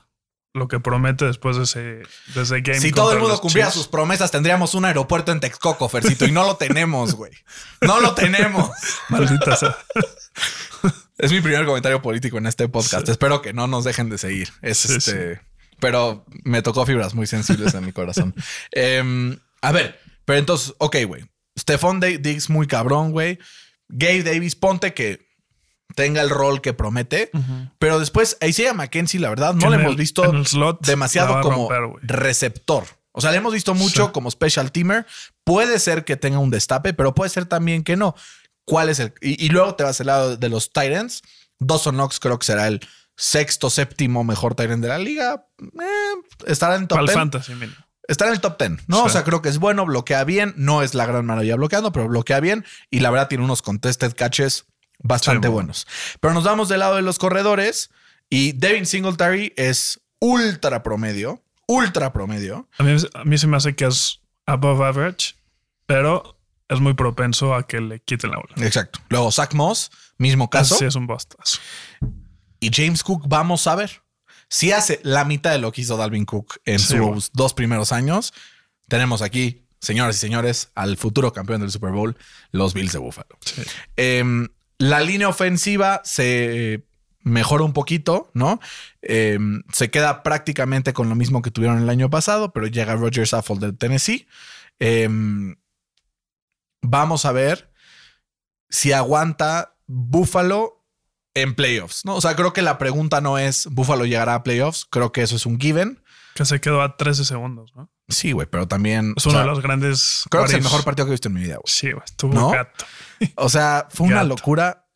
[0.53, 1.79] lo que promete después de ese,
[2.33, 2.79] de ese game.
[2.79, 3.83] Si todo el mundo cumpliera Chiefs.
[3.83, 7.31] sus promesas, tendríamos un aeropuerto en Texcoco, Fercito, y no lo tenemos, güey.
[7.81, 8.69] No lo tenemos.
[9.09, 9.77] Maldita sea.
[11.17, 13.07] Es mi primer comentario político en este podcast.
[13.07, 14.49] Espero que no nos dejen de seguir.
[14.63, 15.39] Es Sí, este.
[15.79, 18.33] Pero me tocó fibras muy sensibles en mi corazón.
[18.71, 21.25] Em, a ver, pero entonces, ok, güey.
[21.59, 23.37] Stephon Diggs muy cabrón, güey.
[23.89, 25.27] Gabe Davis, ponte que
[25.95, 27.31] tenga el rol que promete.
[27.79, 32.83] Pero después, Isaiah McKenzie, la verdad, no le hemos visto slot demasiado como romper, receptor.
[33.13, 34.11] O sea, le hemos visto mucho Sí.
[34.13, 35.05] como special teamer.
[35.43, 38.15] Puede ser que tenga un destape, pero puede ser también que no.
[38.65, 39.13] ¿Cuál es el?
[39.21, 41.21] Y, y luego te vas al lado de los Titans.
[41.59, 42.79] Dawson Knox creo que será el
[43.17, 45.45] sexto, séptimo mejor Tyrant de la liga.
[45.61, 47.15] Eh, estará en el top Para el 10.
[47.17, 47.53] fantasy.
[48.07, 48.97] Está en el top 10, ¿no?
[48.97, 49.03] Sí.
[49.05, 50.53] O sea, creo que es bueno, bloquea bien.
[50.57, 52.65] No es la gran maravilla bloqueando, pero bloquea bien.
[52.89, 54.65] Y la verdad tiene unos contested catches
[55.01, 55.87] bastante Sí, buenos.
[56.19, 57.89] Pero nos vamos del lado de los corredores
[58.29, 62.67] y Devin Singletary es ultra promedio, ultra promedio.
[62.77, 65.35] A mí, a mí se me hace que es above average,
[65.85, 66.37] pero
[66.69, 68.65] es muy propenso a que le quiten la bola.
[68.65, 68.99] Exacto.
[69.09, 70.75] Luego Zach Moss, mismo caso.
[70.75, 71.59] Sí, es un bustazo.
[72.59, 74.01] Y James Cook, vamos a ver.
[74.47, 77.91] Si hace la mitad de lo que hizo Dalvin Cook en Sí, sus dos primeros
[77.91, 78.33] años,
[78.87, 82.17] tenemos aquí, señoras y señores, al futuro campeón del Super Bowl,
[82.51, 83.37] los Bills de Buffalo.
[83.45, 83.61] Sí.
[83.95, 84.47] Em,
[84.81, 86.83] la línea ofensiva se
[87.23, 88.59] mejora un poquito, ¿no?
[89.03, 93.27] Em, se queda prácticamente con lo mismo que tuvieron el año pasado, pero llega Roger
[93.27, 94.27] Saffold de Tennessee.
[94.79, 95.55] Em,
[96.81, 97.71] vamos a ver
[98.69, 100.83] si aguanta Buffalo
[101.35, 102.15] en playoffs, ¿no?
[102.15, 105.35] O sea, creo que la pregunta no es Buffalo llegará a playoffs, creo que eso
[105.35, 106.03] es un given.
[106.33, 107.91] Que se quedó a 13 segundos, ¿no?
[108.11, 109.13] Sí, güey, pero también...
[109.17, 110.25] Es o uno sea, de los grandes.
[110.29, 111.63] Creo que es el mejor partido que he visto en mi vida, güey.
[111.65, 112.03] Sí, güey.
[112.05, 112.51] Estuvo ¿No?
[112.51, 112.85] gato.
[113.35, 114.87] O sea, fue una locura.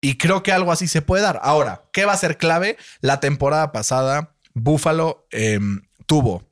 [0.00, 1.40] Y creo que algo así se puede dar.
[1.42, 2.76] Ahora, ¿qué va a ser clave?
[3.00, 6.48] La temporada pasada, Buffalo em, tuvo.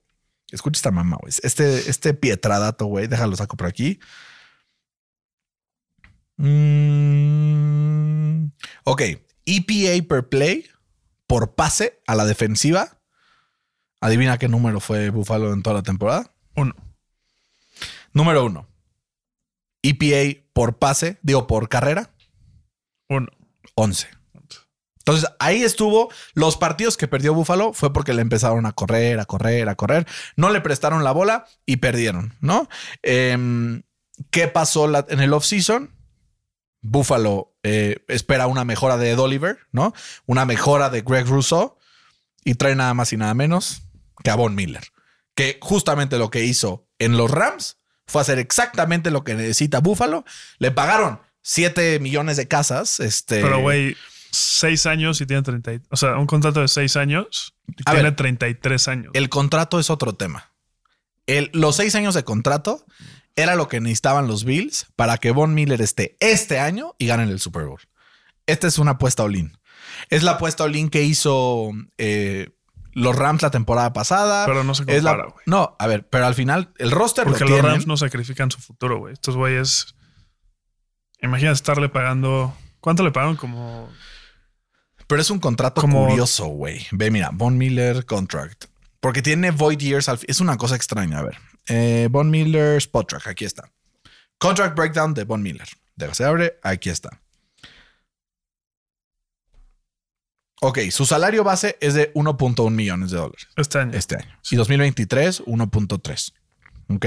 [0.50, 1.32] Escucha esta mamá, güey.
[1.42, 3.06] Este, este pietradato, güey.
[3.06, 4.00] Déjalo saco por aquí.
[6.38, 7.56] Mm,
[8.84, 9.02] ok.
[9.46, 10.66] EPA per play
[11.26, 12.95] por pase a la defensiva.
[14.00, 16.32] Adivina qué número fue Buffalo en toda la temporada.
[16.54, 16.74] Uno.
[18.12, 18.66] Número uno.
[19.82, 22.10] EPA por pase, digo, por carrera,
[23.08, 23.28] Uno.
[23.74, 24.08] 11.
[24.98, 26.10] Entonces ahí estuvo.
[26.34, 30.06] Los partidos que perdió Buffalo fue porque le empezaron a correr, a correr, a correr.
[30.34, 32.68] No le prestaron la bola y perdieron, ¿no?
[33.02, 33.82] Em,
[34.30, 35.90] ¿Qué pasó la- en el offseason?
[36.80, 39.92] Buffalo eh, espera una mejora de Ed Oliver, ¿no?
[40.24, 41.76] Una mejora de Greg Rousseau
[42.44, 43.82] y trae nada más y nada menos
[44.22, 44.84] que a Von Miller,
[45.34, 50.24] que justamente lo que hizo en los Rams fue hacer exactamente lo que necesita Buffalo.
[50.58, 53.00] Le pagaron 7 millones de casas.
[53.00, 53.96] Este, Pero, güey,
[54.30, 55.74] seis años y tiene 30.
[55.74, 59.10] y- O sea, un contrato de seis años y A tiene ver, 33 años.
[59.14, 60.52] El contrato es otro tema.
[61.26, 62.84] El- los seis años de contrato
[63.34, 67.28] era lo que necesitaban los Bills para que Von Miller esté este año y ganen
[67.28, 67.80] el Super Bowl.
[68.46, 69.58] Esta es una apuesta all-in.
[70.10, 72.50] Es la apuesta all-in que hizo eh,
[72.96, 74.46] los Rams la temporada pasada.
[74.46, 75.42] Pero no se Es la- compara, güey.
[75.46, 77.72] No, a ver, pero al final el roster Porque lo los tienen.
[77.72, 79.12] Rams no sacrifican su futuro, güey.
[79.12, 79.94] Estos güeyes.
[81.22, 82.54] Imagina estarle pagando.
[82.80, 83.36] ¿Cuánto le pagaron?
[83.36, 83.90] Como.
[85.06, 86.86] Pero es un contrato Como- curioso, güey.
[86.90, 88.64] Ve, mira, Von Miller contract.
[89.00, 90.08] Porque tiene void years.
[90.08, 91.18] al Es una cosa extraña.
[91.18, 91.38] A ver.
[91.68, 93.26] Eh, Von Miller spot track.
[93.28, 93.70] Aquí está.
[94.38, 95.68] Contract breakdown de Von Miller.
[95.96, 96.58] Déjase se abre.
[96.62, 97.20] Aquí está.
[100.62, 103.92] Ok, su salario base es de 1.1 millones de dólares Este año.
[103.96, 104.38] este año.
[104.50, 106.32] Y 2023, 1.3.
[106.88, 107.06] Ok.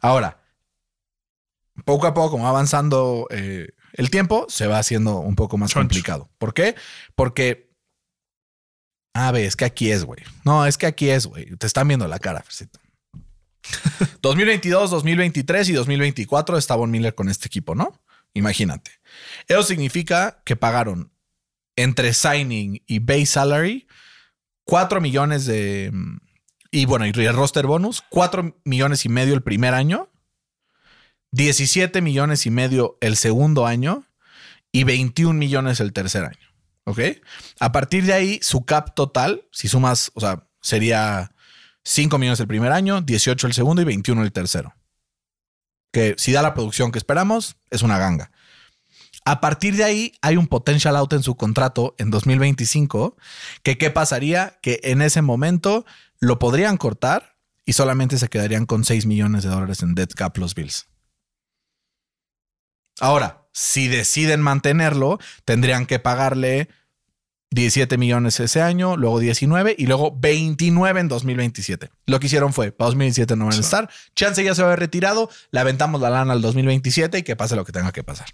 [0.00, 0.40] Ahora,
[1.84, 5.70] poco a poco, como va avanzando eh, el tiempo, se va haciendo un poco más
[5.70, 5.80] Choncho.
[5.88, 6.30] complicado.
[6.38, 6.74] ¿Por qué?
[7.14, 7.70] Porque.
[9.14, 10.20] Ah, ve, es que aquí es, güey.
[10.44, 11.56] No, es que aquí es, güey.
[11.56, 12.78] Te están viendo la cara, Fercito.
[14.22, 18.00] 2022, 2023 y 2024 está Von Miller con este equipo, ¿no?
[18.34, 18.92] Imagínate.
[19.48, 21.10] Eso significa que pagaron
[21.76, 23.86] entre signing y base salary
[24.66, 25.92] 4 millones de.
[26.70, 30.10] Y bueno, y el roster bonus, 4 millones y medio el primer año,
[31.30, 34.04] 17 millones y medio el segundo año
[34.72, 36.46] y 21 millones el tercer año.
[36.84, 37.00] ¿Ok?
[37.60, 41.32] A partir de ahí, su cap total, si sumas, o sea, sería
[41.84, 44.74] 5 millones el primer año, 18 el segundo y 21 el tercero.
[45.92, 48.32] Que si da la producción que esperamos, es una ganga.
[49.26, 53.16] A partir de ahí hay un potential out en su contrato en 2025
[53.64, 55.84] que qué pasaría que en ese momento
[56.20, 60.38] lo podrían cortar y solamente se quedarían con 6 millones de dólares en dead cap
[60.38, 60.86] los Bills.
[63.00, 66.68] Ahora, si deciden mantenerlo, tendrían que pagarle
[67.50, 71.90] 17 millones ese año, luego 19 y luego 29 en 2027.
[72.06, 74.70] Lo que hicieron fue, para 2027 no van a estar, chance ya se va a
[74.70, 78.04] haber retirado, le aventamos la lana al 2027 y que pase lo que tenga que
[78.04, 78.28] pasar.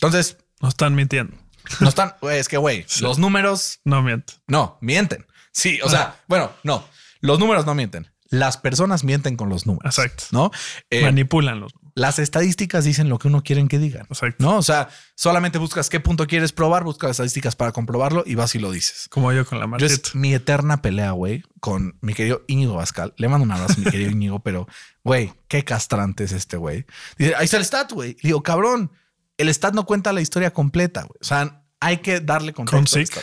[0.00, 1.36] Entonces, No están mintiendo.
[1.80, 3.02] no están, es que, güey, Sí.
[3.02, 4.36] los números No mienten.
[4.46, 5.26] no, mienten.
[5.52, 6.84] Sí, o sea, bueno, no,
[7.20, 8.10] los números no mienten.
[8.32, 9.98] Las personas mienten con los números.
[9.98, 10.24] Exacto.
[10.30, 10.52] ¿No?
[10.88, 11.72] Eh, Manipulan los.
[11.96, 14.06] las estadísticas dicen lo que uno quiere que digan.
[14.08, 14.36] Exacto.
[14.44, 14.56] ¿No?
[14.58, 18.60] O sea, solamente buscas qué punto quieres probar, buscas estadísticas para comprobarlo y vas y
[18.60, 19.08] lo dices.
[19.10, 23.12] Como yo con la es mi eterna pelea, güey, con mi querido Íñigo Bascal.
[23.16, 24.68] Le mando un abrazo a mi querido Íñigo, pero,
[25.02, 26.86] güey, qué castrante es este güey.
[27.18, 28.16] Dice, ahí está el stat, güey.
[28.22, 28.92] Digo, cabrón,
[29.40, 31.18] el stat no cuenta la historia completa, güey.
[31.20, 32.76] O sea, hay que darle contexto.
[32.76, 33.20] Con Zeke.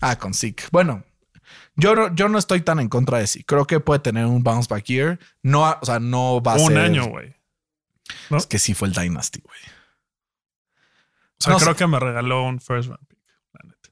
[0.00, 0.64] Ah, con Zeke.
[0.70, 1.04] Bueno,
[1.76, 3.44] yo no, yo no estoy tan en contra de Zeke.
[3.44, 5.18] Creo que puede tener un bounce back year.
[5.42, 6.78] No, o sea, no va a Un ser...
[6.78, 7.34] año, güey.
[8.30, 8.36] ¿no?
[8.36, 9.58] Es que sí fue el Dynasty, güey.
[11.40, 13.18] O sea, no creo que me regaló un first round pick.
[13.52, 13.90] la neta.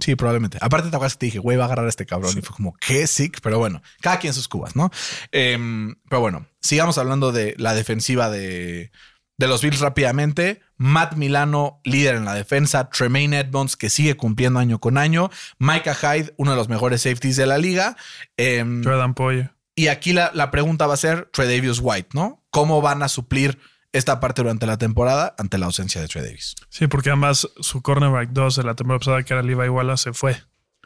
[0.00, 0.58] Sí, probablemente.
[0.60, 2.32] Aparte, te acuerdas que te dije, güey, va a agarrar a este cabrón.
[2.32, 2.38] Sí.
[2.38, 3.40] Y fue como, qué sick.
[3.42, 4.90] Pero bueno, cada quien sus cubas, ¿no?
[5.30, 8.90] Em, pero bueno, sigamos hablando de la defensiva de,
[9.38, 14.58] De los Bills rápidamente, Matt Milano, líder en la defensa, Tremaine Edmonds, que sigue cumpliendo
[14.58, 17.96] año con año, Micah Hyde, uno de los mejores safeties de la liga.
[18.36, 19.52] Em, Jordan Poyer.
[19.76, 22.44] y aquí la, la pregunta va a ser Tredavious White, ¿no?
[22.50, 23.60] ¿Cómo van a suplir
[23.92, 26.56] esta parte durante la temporada ante la ausencia de Tredavious?
[26.68, 30.12] Sí, porque además su cornerback 2 de la temporada pasada, que era Levi Wallace, se
[30.14, 30.36] fue.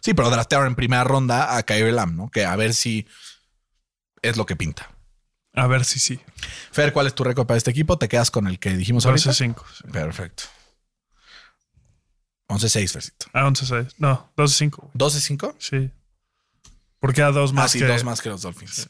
[0.03, 2.31] Sí, pero draftearon en primera ronda a Kyrie Lamb, ¿no?
[2.31, 3.07] Que a ver si
[4.21, 4.91] es lo que pinta.
[5.55, 6.19] A ver si sí.
[6.71, 7.99] Fer, ¿cuál es tu récord para este equipo?
[7.99, 9.31] ¿Te quedas con el que dijimos ahorita?
[9.31, 9.63] 12-5.
[9.77, 9.85] sí.
[9.93, 10.45] Perfecto.
[12.49, 13.27] 11-6, Fercito.
[13.33, 13.95] Ah, 11-6.
[13.99, 14.77] No, 12-5.
[14.77, 14.91] güey.
[14.95, 15.55] ¿12-5?
[15.59, 15.91] Sí.
[17.01, 17.87] Porque a dos más Ah, sí, que...
[17.87, 18.89] dos más que los Dolphins.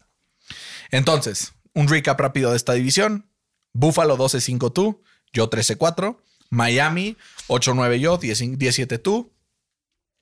[0.91, 3.29] Entonces, un recap rápido de esta división.
[3.73, 5.03] Buffalo 12-5 tú,
[5.33, 6.19] yo 13-4.
[6.51, 7.17] Miami
[7.49, 9.33] 8-9 yo, 10 17 tú.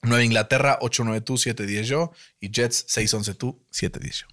[0.02, 2.12] Nueva Inglaterra 8-9 tú, 7-10 yo.
[2.38, 4.26] Y Jets 6-11 tú, 7-10 yo.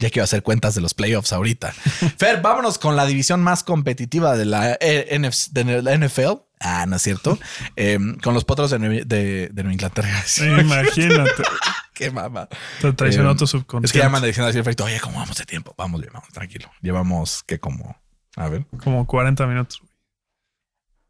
[0.00, 1.72] Ya quiero hacer cuentas de los playoffs ahorita.
[2.18, 6.42] Fer, vámonos con la división más competitiva de la, eh, NFL.
[6.58, 7.38] Ah, no es cierto.
[7.76, 10.08] Eh, con los potros de, de- de Nueva Inglaterra.
[10.60, 11.42] Imagínate.
[11.94, 12.48] Qué mama.
[12.80, 13.98] Te traicionó Eh, tu Es que subconsciente.
[13.98, 15.74] ya me andan diciendo así, Alfredito, oye, ¿cómo vamos de tiempo?
[15.76, 16.70] Vamos bien, vamos, tranquilo.
[16.82, 17.96] Llevamos que como,
[18.36, 19.82] a ver, Como 40 minutos.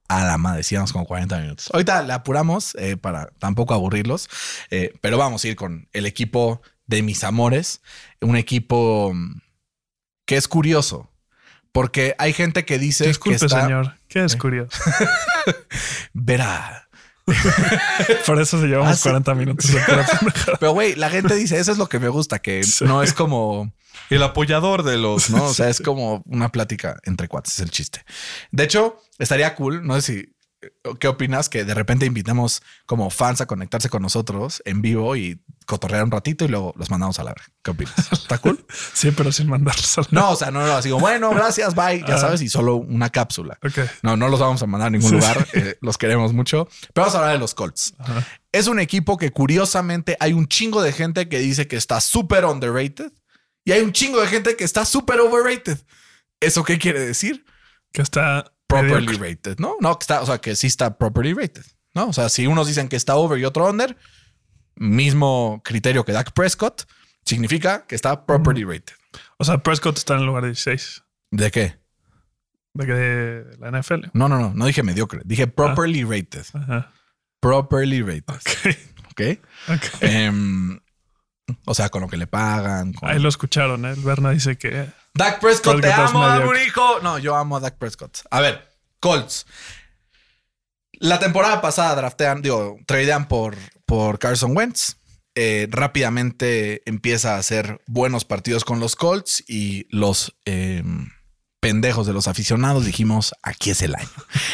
[0.08, 1.70] a la madre, decíamos como 40 minutos.
[1.72, 4.28] Ahorita la apuramos eh, para tampoco aburrirlos,
[4.70, 6.60] eh, pero vamos a ir con el equipo
[6.90, 7.80] de mis amores,
[8.20, 9.40] un equipo mm,
[10.26, 11.08] que es curioso,
[11.72, 13.94] porque hay gente que dice Disculpe, que está, señor.
[14.08, 14.76] Qué es curioso.
[16.12, 16.88] verá,
[18.26, 19.02] Por eso se llevamos Ah, sí.
[19.04, 19.72] 40 minutos.
[19.72, 20.56] de pura pendejada.
[20.58, 22.84] Pero, güey, la gente dice, eso es lo que me gusta, que Sí.
[22.84, 23.72] no es como
[24.08, 25.44] el apoyador de los, ¿no?
[25.44, 28.04] O sea, es como una plática entre cuates, es el chiste.
[28.50, 30.34] De hecho, estaría cool, no sé si,
[30.98, 31.48] ¿qué opinas?
[31.48, 36.10] Que de repente invitemos como fans a conectarse con nosotros en vivo y cotorrear un
[36.10, 37.44] ratito y luego los mandamos a la verga.
[37.62, 37.94] ¿Qué opinas?
[38.12, 38.64] ¿Está cool?
[38.94, 41.74] Sí, pero sin mandarlos a la- No, o sea, no, no, así como, bueno, gracias,
[41.74, 43.58] bye, ya sabes, y solo una cápsula.
[43.62, 43.78] Ok.
[44.02, 45.16] No, no los vamos a mandar a ningún Sí.
[45.16, 45.46] lugar.
[45.52, 46.66] eh, los queremos mucho.
[46.92, 47.94] Pero vamos a hablar de los Colts.
[47.98, 48.26] Ajá.
[48.52, 52.44] Es un equipo que curiosamente hay un chingo de gente que dice que está súper
[52.44, 53.12] underrated
[53.64, 55.78] y hay un chingo de gente que está súper overrated.
[56.40, 57.44] ¿Eso qué quiere decir?
[57.92, 59.76] Que está Properly rated, ¿no?
[59.80, 61.64] No, que está, o sea, que sí está properly rated,
[61.94, 62.08] ¿no?
[62.08, 63.96] O sea, si unos dicen que está over y otro under,
[64.76, 66.82] mismo criterio que Dak Prescott,
[67.24, 68.94] significa que está properly rated.
[69.38, 71.02] O sea, Prescott está en el lugar 16
[71.32, 71.78] ¿De qué?
[72.74, 72.94] de,
[73.44, 74.06] de la NFL.
[74.12, 76.46] No, no, no, no dije mediocre, dije properly rated.
[76.54, 76.92] Ajá.
[77.40, 78.76] Properly rated, Ok.
[79.10, 79.74] ¿ok?
[79.74, 80.02] ok.
[80.02, 80.80] Em,
[81.64, 82.92] o sea, con lo que le pagan.
[82.92, 83.90] con- Ahí lo escucharon, ¿eh?
[83.92, 87.00] El Berna dice que Dak Prescott, te amo, hijo.
[87.02, 88.18] No, yo amo a Dak Prescott.
[88.30, 88.68] A ver,
[89.00, 89.46] Colts.
[90.92, 94.96] La temporada pasada draftean, digo, tradean por, por Carson Wentz.
[95.34, 100.82] Eh, rápidamente empieza a hacer buenos partidos con los Colts y los eh,
[101.60, 104.08] pendejos de los aficionados dijimos, aquí es el año.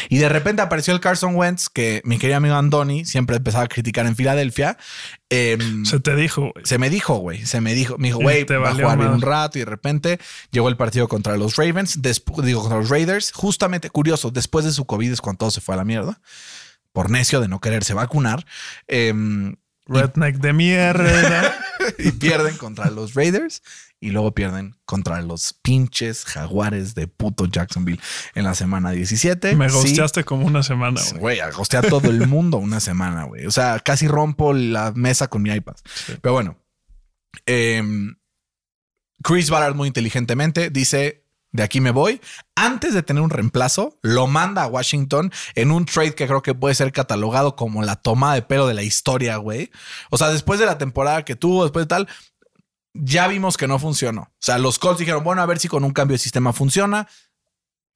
[0.09, 3.67] Y de repente apareció el Carson Wentz que mi querido amigo Andoni siempre empezaba a
[3.67, 4.77] criticar en Filadelfia.
[5.29, 6.65] Em, se te dijo, güey.
[6.65, 9.11] se me dijo, güey, se me dijo, me dijo, güey, te va a jugar bien
[9.11, 10.19] un rato y de repente
[10.51, 14.85] llegó el partido contra los Ravens, digo, contra los Raiders, justamente curioso, después de su
[14.85, 16.19] COVID es cuando todo se fue a la mierda,
[16.91, 18.45] por necio de no quererse vacunar,
[18.87, 19.55] em,
[19.85, 21.57] Redneck de mierda.
[21.97, 23.61] y pierden contra los Raiders
[23.99, 27.99] y luego pierden contra los pinches jaguares de puto Jacksonville
[28.35, 29.55] en la semana 17.
[29.55, 31.39] Me Sí, gosteaste como una semana, güey.
[31.39, 33.45] Güey, a todo el mundo una semana, güey.
[33.45, 35.75] O sea, casi rompo la mesa con mi iPad.
[36.21, 36.57] Pero bueno,
[37.45, 38.15] em,
[39.23, 42.21] Chris Ballard muy inteligentemente dice, de aquí me voy.
[42.55, 46.53] Antes de tener un reemplazo, lo manda a Washington en un trade que creo que
[46.53, 49.71] puede ser catalogado como la toma de pelo de la historia, güey.
[50.11, 52.07] O sea, después de la temporada que tuvo, después de tal,
[53.01, 54.21] ya vimos que no funcionó.
[54.21, 57.07] O sea, los Colts dijeron, bueno, a ver si con un cambio de sistema funciona.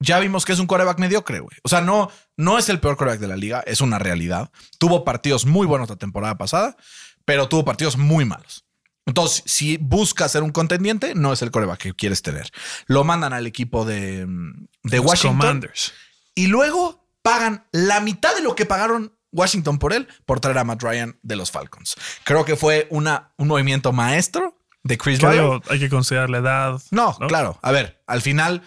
[0.00, 1.56] Ya vimos que es un coreback mediocre, güey.
[1.62, 4.50] O sea, no, no es el peor coreback de la liga, es una realidad.
[4.78, 6.76] Tuvo partidos muy buenos la temporada pasada,
[7.24, 8.64] pero tuvo partidos muy malos.
[9.06, 12.50] Entonces, si buscas ser un contendiente, no es el coreback que quieres tener.
[12.86, 15.92] Lo mandan al equipo de, de Los Washington Commanders.
[16.34, 20.64] y luego pagan la mitad de lo que pagaron Washington por él por traer a
[20.64, 21.96] Matt Ryan de los Falcons.
[22.24, 26.82] Creo que fue una, un movimiento maestro de Chris digo, hay que considerar la edad.
[26.90, 27.26] No, ¿no?
[27.28, 27.58] claro.
[27.62, 28.62] A ver, al final,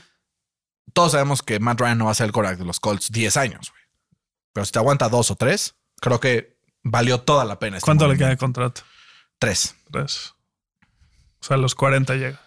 [0.94, 3.38] todos sabemos que Matt Ryan no va a ser el coreback de los Colts 10
[3.38, 3.84] años, güey.
[4.54, 7.78] Pero si te aguanta dos o tres, creo que valió toda la pena.
[7.78, 8.82] este ¿Cuánto le queda de contrato?
[9.40, 9.76] Tres.
[9.92, 10.34] Tres.
[11.42, 12.42] O sea, a los 40 llega.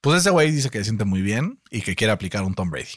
[0.00, 2.70] Pues ese güey dice que se siente muy bien y que quiere aplicar un Tom
[2.70, 2.88] Brady.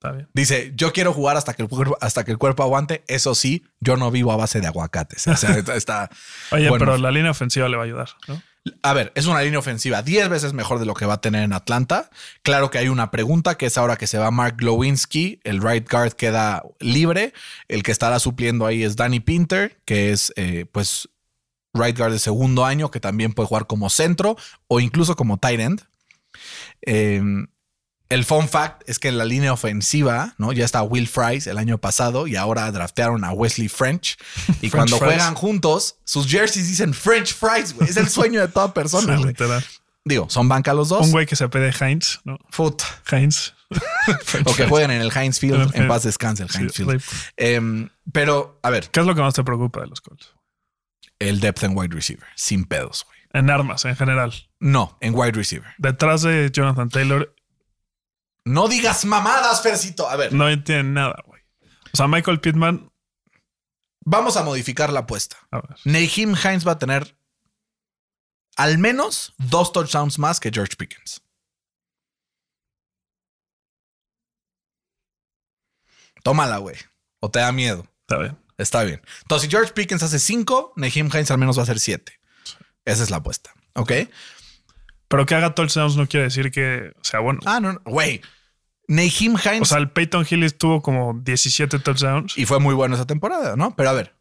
[0.00, 0.28] Está bien.
[0.32, 3.04] Dice, yo quiero jugar hasta que el cuerpo, hasta que el cuerpo aguante.
[3.08, 5.26] Eso sí, yo no vivo a base de aguacates.
[5.26, 6.10] O sea, está- está,
[6.52, 6.84] Oye, Bueno.
[6.86, 8.42] pero la línea ofensiva le va a ayudar, ¿no?
[8.82, 11.42] A ver, es una línea ofensiva 10 veces mejor de lo que va a tener
[11.42, 12.10] en Atlanta.
[12.42, 15.90] Claro que hay una pregunta que es ahora que se va Mark Glowinski, el right
[15.90, 17.32] guard queda libre.
[17.68, 21.08] El que estará supliendo ahí es Danny Pinter, que es eh, pues
[21.74, 24.36] right guard de segundo año, que también puede jugar como centro
[24.68, 25.82] o incluso como tight end.
[26.82, 27.22] Eh,
[28.08, 30.52] el fun fact es que en la línea ofensiva, ¿no?
[30.52, 34.16] Ya está Will Fries el año pasado y ahora draftearon a Wesley French.
[34.62, 35.14] Y cuando Fries.
[35.14, 37.88] juegan juntos, sus jerseys dicen French Fries, güey.
[37.88, 39.28] Es el sueño de toda persona, güey.
[39.28, 39.64] literal.
[40.04, 41.04] Digo, son banca los dos.
[41.06, 42.38] Un güey que se pide Heinz, ¿no?
[42.56, 42.84] Puta.
[43.10, 43.54] Heinz.
[44.44, 45.74] O que jueguen en el Heinz Field.
[45.74, 47.02] En paz descanse el Heinz Field.
[47.36, 50.32] Em, pero, a ver, ¿Qué es lo que más te preocupa de los Colts?
[51.18, 52.26] el depth en wide receiver.
[52.36, 53.18] Sin pedos, güey.
[53.32, 54.32] En armas, en general.
[54.60, 55.68] No, en wide receiver.
[55.78, 57.34] Detrás de Jonathan Taylor
[58.46, 60.08] No digas mamadas, Fercito.
[60.08, 61.42] A ver, no entienden nada, güey.
[61.92, 62.92] O sea, Michael Pittman,
[64.04, 65.36] vamos a modificar la apuesta.
[65.50, 65.76] a ver.
[65.84, 67.18] Nahim Hines va a tener
[68.56, 71.22] al menos dos touchdowns más que George Pickens.
[76.22, 76.76] Tómala, güey.
[77.18, 77.84] O te da miedo.
[78.02, 78.38] Está bien.
[78.58, 79.02] Está bien.
[79.22, 82.20] Entonces, si George Pickens hace cinco, Nahim Hines al menos va a hacer siete.
[82.84, 83.52] Esa es la apuesta.
[83.74, 83.92] ¿Ok?
[85.08, 87.40] Pero que haga touchdowns no quiere decir que sea bueno.
[87.44, 87.80] Ah, no, no.
[87.84, 88.22] Güey.
[88.88, 89.62] Nahim Hines.
[89.62, 92.36] O sea, el Peyton Hill tuvo como 17 touchdowns.
[92.38, 93.74] y fue muy bueno esa temporada, ¿no?
[93.76, 94.14] Pero a ver,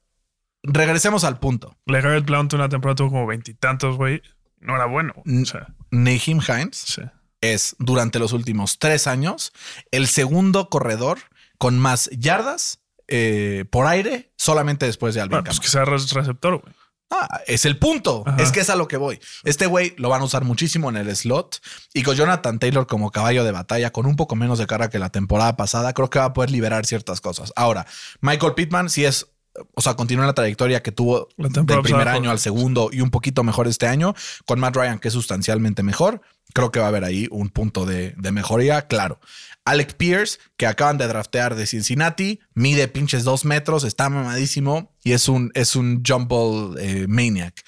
[0.64, 1.78] regresemos al punto.
[1.86, 4.22] LeGarrette Blount una temporada tuvo como veintitantos, güey.
[4.60, 5.14] No era bueno.
[5.18, 7.02] O sea, Nahim Hines sí.
[7.42, 9.54] es durante los últimos tres años
[9.92, 11.20] el segundo corredor
[11.58, 15.64] con más yardas eh, por aire solamente después de Alvin Bueno, pues Kamara.
[15.64, 15.86] que sea
[16.16, 16.74] re- receptor, güey.
[17.22, 18.24] Ah, es el punto.
[18.26, 18.42] Ajá.
[18.42, 19.20] Es que es a lo que voy.
[19.44, 21.60] Este güey lo van a usar muchísimo en el slot
[21.94, 25.00] y con Jonathan Taylor como caballo de batalla, con un poco menos de cara que
[25.00, 27.54] la temporada pasada, creo que va a poder liberar ciertas cosas.
[27.56, 27.86] Ahora,
[28.22, 29.28] Michael Pittman sí es,
[29.74, 33.10] o sea, continúa la trayectoria que tuvo del primer año fue- al segundo y un
[33.12, 34.14] poquito mejor este año,
[34.46, 36.22] con Matt Ryan, que es sustancialmente mejor.
[36.56, 39.20] Creo que va a haber ahí un punto de, de mejoría, claro.
[39.66, 45.14] Alec Pierce, que acaban de draftear de Cincinnati, mide pinches dos metros, está mamadísimo y
[45.14, 46.32] es un, es un jump
[46.80, 47.64] eh, maniac.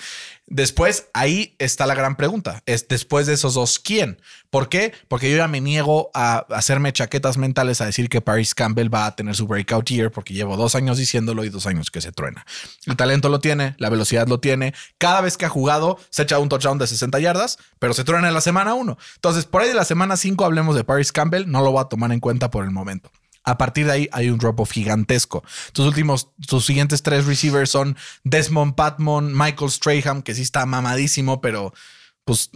[0.50, 2.64] Después, ahí está la gran pregunta.
[2.66, 4.22] Es después de esos dos, ¿quién?
[4.50, 4.94] ¿Por qué?
[5.10, 9.08] Porque yo ya me niego a hacerme chaquetas mentales a decir que Paris Campbell va
[9.08, 12.14] a tener su breakout year porque llevo dos años diciéndolo y dos años que se
[12.14, 12.46] truena.
[12.86, 14.74] El talento lo tiene, la velocidad lo tiene.
[14.98, 18.30] Cada vez que ha jugado, se echa un touchdown de 60 yardas, pero se truena
[18.30, 18.98] en la semana 1.
[19.16, 21.46] Entonces, por ahí de la semana 5 hablemos de Paris Campbell.
[21.50, 23.12] No lo voy a tomar en cuenta por el momento.
[23.44, 25.44] A partir de ahí hay un drop off gigantesco.
[25.72, 31.40] Tus últimos, tus siguientes tres receivers son Desmond Patmon, Michael Strahan, que sí está mamadísimo,
[31.40, 31.74] pero
[32.26, 32.50] pues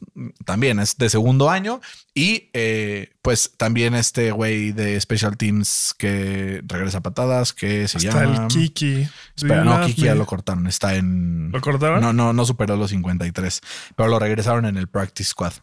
[0.44, 1.80] también es de segundo año.
[2.14, 7.98] Y eh, pues también este güey de Special Teams que regresa a patadas, que se
[8.00, 8.44] Está llama.
[8.44, 9.08] el Kiki.
[9.38, 10.68] Espera, no, Kiki ya lo cortaron.
[10.68, 11.52] Está en.
[11.54, 12.02] ¿Lo cortaron?
[12.02, 13.62] No, no, no superó los 53,
[13.96, 15.54] pero lo regresaron en el Practice Squad.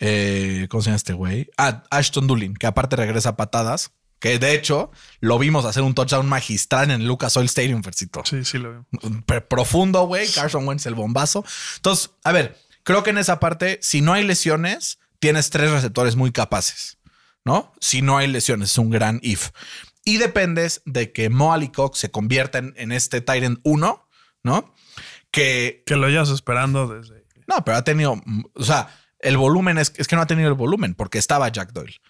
[0.00, 1.50] Eh, ¿Cómo se llama este güey?
[1.56, 4.90] Ah, Ashton Doolin, que aparte regresa a patadas, que de hecho
[5.20, 8.22] lo vimos hacer un touchdown magistral en el Lucas Oil Stadium, Fercito.
[8.24, 8.86] Sí, sí lo veo.
[9.26, 10.28] Pero profundo, güey.
[10.30, 11.44] Carson Wentz, el bombazo.
[11.76, 16.16] Entonces, a ver, creo que en esa parte, si no hay lesiones, tienes tres receptores
[16.16, 16.98] muy capaces,
[17.44, 17.72] ¿no?
[17.80, 19.50] Si no hay lesiones, es un gran if.
[20.04, 24.08] Y dependes de que Mo Ali Cox se convierta en, en este Tyrant 1,
[24.44, 24.74] ¿no?
[25.30, 27.26] Que Que lo llevas esperando desde.
[27.48, 28.20] no, pero ha tenido,
[28.54, 28.88] o sea,
[29.26, 32.00] el volumen es, es que no ha tenido el volumen porque estaba Jack Doyle.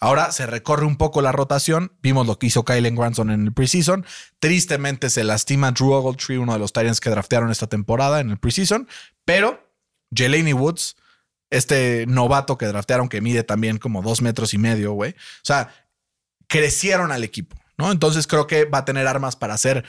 [0.00, 1.92] Ahora se recorre un poco la rotación.
[2.02, 4.06] Vimos lo que hizo Kylen Granson en el preseason.
[4.38, 8.38] Tristemente se lastima Drew Ogletree, uno de los Tyrants que draftearon esta temporada en el
[8.38, 8.86] preseason.
[9.24, 9.68] Pero
[10.14, 10.96] Jelani Woods,
[11.50, 15.12] este novato que draftearon que mide también como dos metros y medio, güey.
[15.12, 15.74] O sea,
[16.46, 17.90] crecieron al equipo, ¿no?
[17.90, 19.84] Entonces creo que va a tener armas para hacer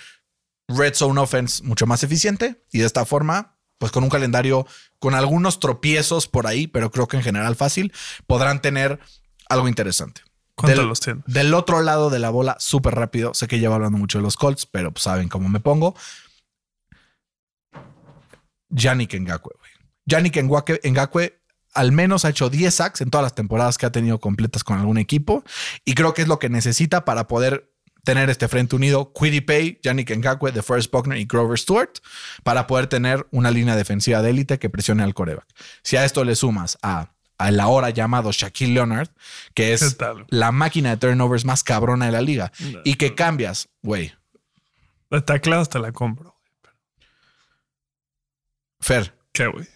[0.67, 4.67] red zone offense mucho más eficiente y de esta forma, pues con un calendario
[4.99, 7.91] con algunos tropiezos por ahí, pero creo que en general fácil,
[8.27, 8.99] podrán tener
[9.49, 10.21] algo interesante.
[10.55, 11.21] ¿Cuántos Del- los tiene?
[11.25, 13.34] Del otro lado de la bola, súper rápido.
[13.34, 15.95] Sé que llevo hablando mucho de los Colts, pero pues, saben cómo me pongo.
[18.69, 19.71] Yannick Ngakwe, güey.
[20.05, 21.39] Yannick Ngakwe, Ngakwe
[21.73, 24.77] al menos ha hecho 10 sacks en todas las temporadas que ha tenido completas con
[24.80, 25.43] algún equipo.
[25.86, 27.68] Y creo que es lo que necesita para poder
[28.10, 29.14] tener este frente unido.
[29.14, 31.93] Quiddy Pay, Yannick Ngakwe, DeForest Buckner y Grover Stewart
[32.43, 35.45] para poder tener una línea defensiva de élite que presione al coreback.
[35.84, 39.10] Si a esto le sumas a al ahora llamado Shaquille Leonard,
[39.53, 39.95] que ¿Qué es
[40.28, 42.51] la máquina de turnovers más cabrona de la liga,
[42.84, 44.12] y que cambias, güey,
[45.10, 46.36] De tacleadas te la compro.
[48.82, 49.68] Fer, ¿Qué, güey?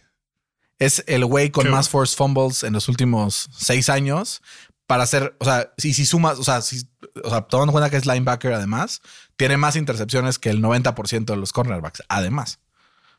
[0.80, 4.42] es el güey con más forced fumbles en los últimos seis años
[4.88, 6.88] para hacer, o sea, si, si sumas, o sea, si,
[7.24, 9.02] o sea, tomando en cuenta que es linebacker además,
[9.38, 12.60] tiene más intercepciones que el 90% de los cornerbacks, además.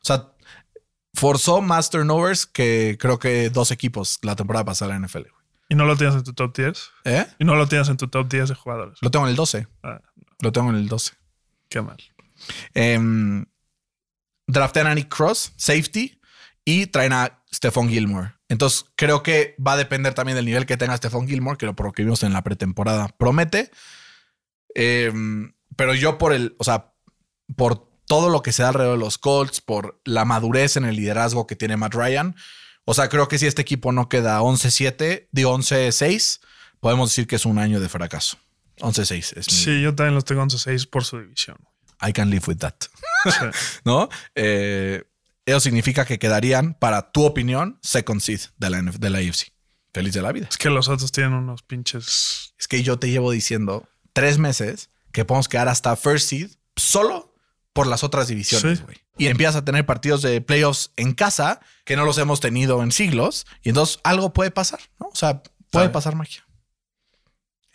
[0.01, 0.31] O sea,
[1.13, 5.21] forzó más turnovers que creo que dos equipos la temporada pasada en la NFL.
[5.21, 5.45] güey.
[5.69, 6.89] ¿Y no lo tienes en tu top 10?
[7.05, 7.25] ¿Eh?
[7.39, 8.99] ¿Y no lo tienes en tu top 10 de jugadores?
[9.01, 9.67] Lo tengo en el 12.
[9.81, 9.99] Ah,
[10.41, 11.13] Lo tengo en el 12.
[11.69, 11.97] qué mal.
[12.75, 13.43] Eh,
[14.45, 16.19] draftean a Nick Cross, safety,
[16.63, 18.34] y traen a Stephon Gilmore.
[18.49, 21.75] Entonces, creo que va a depender también del nivel que tenga Stephon Gilmore, que lo
[21.75, 23.71] por lo que vimos en la pretemporada promete.
[24.75, 25.11] Eh,
[25.75, 26.93] pero yo por el, o sea,
[27.55, 30.95] por todo lo que se da alrededor de los Colts, por la madurez en el
[30.95, 32.35] liderazgo que tiene Matt Ryan,
[32.85, 36.39] o sea, creo que si este equipo no queda 11-7, digo 11-6,
[36.79, 38.37] podemos decir que es un año de fracaso.
[38.79, 41.57] 11-6 es mi- Sí, yo también los tengo 11-6 por su división.
[42.07, 42.75] I can live with that.
[43.23, 43.31] Sí.
[43.85, 44.09] ¿no?
[44.35, 45.03] Eh,
[45.45, 49.51] eso significa que quedarían, para tu opinión, second seed de la, de la AFC.
[49.93, 50.47] Feliz de la vida.
[50.49, 52.53] Es que los otros tienen unos pinches.
[52.59, 57.33] Es que yo te llevo diciendo tres meses que podemos quedar hasta first seed solo
[57.71, 58.83] por las otras divisiones, Sí.
[58.83, 58.97] güey.
[59.17, 62.91] Y empiezas a tener partidos de playoffs en casa que no los hemos tenido en
[62.91, 63.45] siglos.
[63.63, 65.07] Y entonces algo puede pasar, ¿no?
[65.07, 65.41] O sea,
[65.71, 65.89] puede Sabe.
[65.89, 66.45] pasar magia.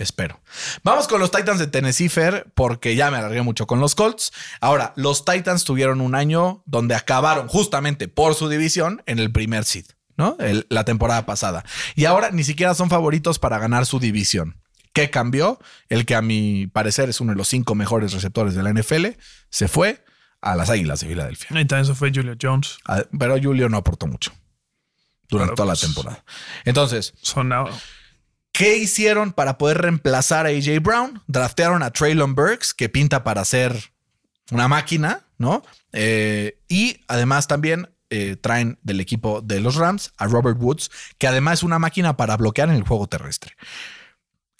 [0.00, 0.40] Espero.
[0.82, 4.32] Vamos con los Titans de Tennessee, Fer, porque ya me alargué mucho con los Colts.
[4.60, 9.64] Ahora, los Titans tuvieron un año donde acabaron justamente por su división en el primer
[9.66, 9.84] seed,
[10.16, 10.36] ¿no?
[10.40, 11.64] El- la temporada pasada.
[11.96, 14.56] Y ahora ni siquiera son favoritos para ganar su división.
[14.94, 15.58] ¿Qué cambió?
[15.90, 19.18] El que a mi parecer es uno de los cinco mejores receptores de la NFL,
[19.50, 20.02] se fue
[20.40, 21.48] a las Águilas de Filadelfia.
[21.60, 22.78] Y también se fue Julio Jones.
[22.86, 24.32] Ah, Pero Julio no aportó mucho
[25.28, 26.24] durante Pero, toda la pues, temporada.
[26.64, 27.68] Entonces, Sonado.
[28.52, 31.22] ¿Qué hicieron para poder reemplazar a AJ Brown?
[31.26, 33.92] Draftearon a Traylon Burks, que pinta para ser
[34.50, 35.62] una máquina, ¿no?
[35.92, 41.28] Eh, y además también eh, traen del equipo de los Rams a Robert Woods, que
[41.28, 43.52] además es una máquina para bloquear en el juego terrestre.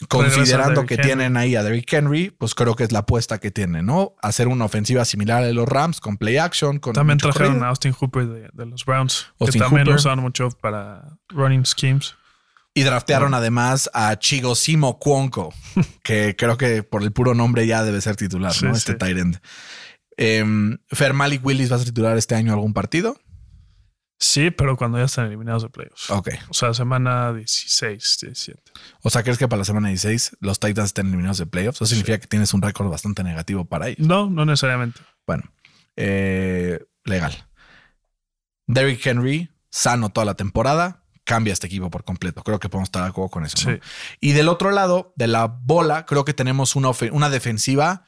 [0.09, 1.05] Considerando que Henry.
[1.05, 4.15] tienen ahí a Derrick Henry, pues creo que es la apuesta que tienen, ¿no?
[4.23, 7.65] Hacer una ofensiva similar a los Rams con play action, con También trajeron corrido.
[7.65, 9.99] a Austin Hooper de, de los Browns, Austin que también lo Hooper.
[9.99, 12.15] usaron mucho para running schemes.
[12.73, 15.53] Y draftearon además a Chigosimo Cuonco,
[16.03, 18.73] que creo que por el puro nombre ya debe ser titular, Sí, ¿no?
[18.73, 18.77] sí.
[18.77, 19.39] Este tight end.
[20.17, 23.19] Em, Fer Malik Willis va a ser titular este año algún partido.
[24.19, 26.11] Sí, pero cuando ya están eliminados de playoffs.
[26.11, 26.29] Ok.
[26.49, 28.61] O sea, semana 16, 17.
[29.01, 31.77] O sea, ¿crees que para la semana 16 los Titans estén eliminados de playoffs?
[31.77, 34.07] Eso significa que tienes un récord bastante negativo para ellos.
[34.07, 34.99] No, no necesariamente.
[35.25, 35.51] Bueno,
[35.95, 37.33] eh, legal.
[38.67, 41.00] Derrick Henry, sano toda la temporada,
[41.31, 42.43] cambia este equipo por completo.
[42.43, 43.69] Creo que podemos estar de acuerdo con eso.
[43.69, 43.75] ¿no?
[43.75, 43.81] Sí.
[44.19, 48.03] Y del otro lado de la bola, creo que tenemos una, una defensiva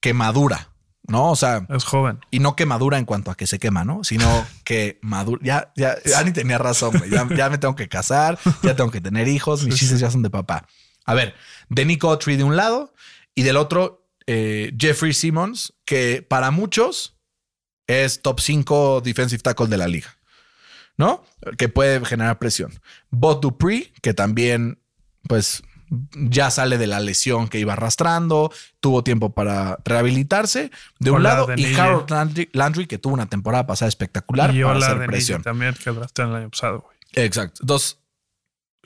[0.00, 0.70] que madura,
[1.06, 1.30] ¿no?
[1.30, 2.18] O sea, Es joven.
[2.30, 4.02] y no que madura en cuanto a que se quema, ¿no?
[4.02, 4.26] Sino
[4.64, 5.40] que madura.
[5.44, 6.92] Ya, ya, Ani tenía razón.
[7.10, 10.22] Ya, ya me tengo que casar, ya tengo que tener hijos, mis chistes ya son
[10.22, 10.66] de papá.
[11.06, 11.34] A ver,
[11.68, 12.92] de Nico Autry de un lado
[13.34, 17.16] y del otro, eh, Jeffrey Simmons, que para muchos
[17.86, 20.13] es top 5 defensive tackle de la liga,
[20.96, 21.24] ¿no?
[21.58, 22.72] Que puede generar presión.
[23.10, 24.78] Bot Dupree, que también,
[25.28, 25.62] pues,
[26.14, 31.34] ya sale de la lesión que iba arrastrando, tuvo tiempo para rehabilitarse de un Hola,
[31.34, 31.74] lado, y.
[31.74, 35.42] Harold Landry, Landry, que tuvo una temporada pasada espectacular y para hacer de presión.
[35.42, 36.96] también que draftearon el año pasado, güey.
[37.12, 37.60] Exacto.
[37.62, 37.98] Entonces,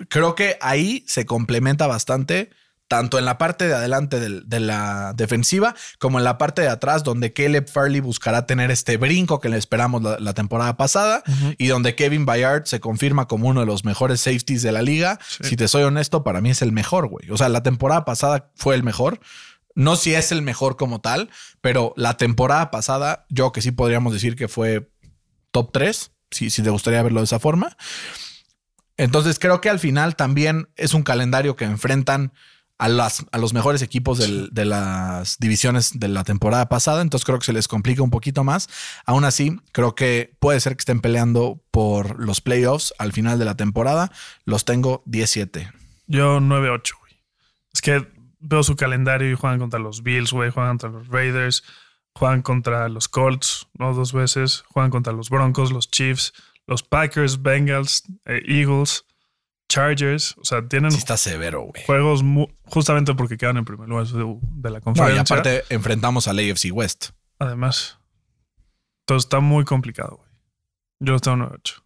[0.09, 2.51] creo que ahí se complementa bastante,
[2.89, 6.69] tanto en la parte de adelante del- de, la defensiva como en la parte de
[6.69, 11.23] atrás, donde Caleb Farley buscará tener este brinco que le esperamos la, la temporada pasada
[11.59, 15.19] y donde Kevin Bayard se confirma como uno de los mejores safeties de la liga.
[15.29, 15.45] Sí.
[15.51, 17.31] Si te soy honesto, para mí es el mejor, güey.
[17.31, 19.21] O sea, la temporada pasada fue el mejor.
[19.75, 21.31] No si es el mejor como tal,
[21.61, 24.91] pero la temporada pasada, yo que sí podríamos decir que fue
[25.53, 27.77] top 3, si, si te gustaría verlo de esa forma.
[28.97, 32.33] Entonces creo que al final también es un calendario que enfrentan
[32.79, 37.03] a, las, a los mejores equipos del- de las divisiones de la temporada pasada.
[37.03, 38.69] Entonces creo que se les complica un poquito más.
[39.05, 43.45] Aún así, creo que puede ser que estén peleando por los playoffs al final de
[43.45, 44.13] la temporada.
[44.45, 45.71] Los tengo 17.
[46.07, 47.13] Yo 9-8, güey.
[47.75, 48.07] Es que
[48.41, 50.51] veo su calendario y juegan contra los Bills, güey.
[50.51, 51.65] Juegan contra los Raiders.
[52.15, 53.93] Juegan contra los Colts, ¿no?
[53.95, 54.65] Dos veces.
[54.69, 56.33] Juegan contra los Broncos, los Chiefs,
[56.67, 59.05] los Packers, Bengals, eh, Eagles,
[59.69, 60.35] Chargers.
[60.39, 61.85] O sea, tienen Sí está severo, güey.
[61.85, 65.21] juegos mu- justamente porque quedan en primer lugar de, la No, y conferencia.
[65.23, 67.11] aparte enfrentamos al AFC West.
[67.39, 67.99] Además.
[69.01, 70.29] Entonces está muy complicado, güey.
[71.01, 71.83] Yo los tengo 9-8.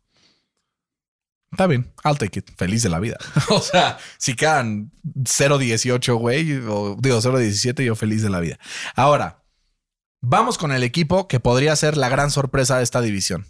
[1.52, 2.50] Está bien, I'll take it.
[2.56, 3.18] Feliz de la vida.
[3.50, 8.58] o sea, si quedan 0-18, güey, o digo 0-17, yo feliz de la vida.
[8.96, 9.44] Ahora,
[10.22, 13.46] vamos con el equipo que podría ser la gran sorpresa de esta división.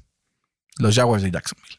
[0.78, 1.78] Los Jaguars de Jacksonville.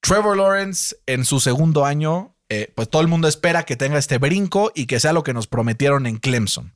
[0.00, 4.18] Trevor Lawrence en su segundo año, eh, pues todo el mundo espera que tenga este
[4.18, 6.74] brinco y que sea lo que nos prometieron en Clemson.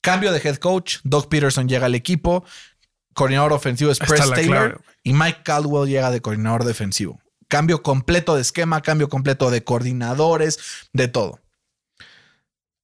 [0.00, 2.44] Cambio de head coach, Doug Peterson llega al equipo.
[3.14, 7.20] coordinador ofensivo es Press Taylor clave, y Mike Caldwell llega de coordinador defensivo.
[7.48, 10.58] Cambio completo de esquema, cambio completo de coordinadores,
[10.92, 11.40] de todo.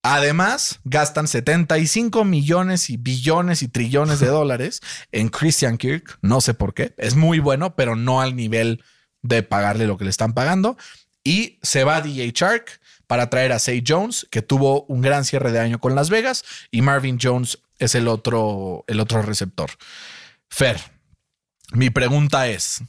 [0.02, 4.80] Además, gastan 75 millones y billones y trillones de dólares
[5.12, 6.18] en Christian Kirk.
[6.22, 6.94] No sé por qué.
[6.96, 8.82] Es muy bueno, pero no al nivel
[9.22, 10.76] de pagarle lo que le están pagando.
[11.24, 15.52] Y se va DJ Shark para traer a Say Jones, que tuvo un gran cierre
[15.52, 19.70] de año con Las Vegas, y Marvin Jones es el otro, el otro receptor.
[20.48, 20.80] Fer,
[21.72, 22.82] mi pregunta es: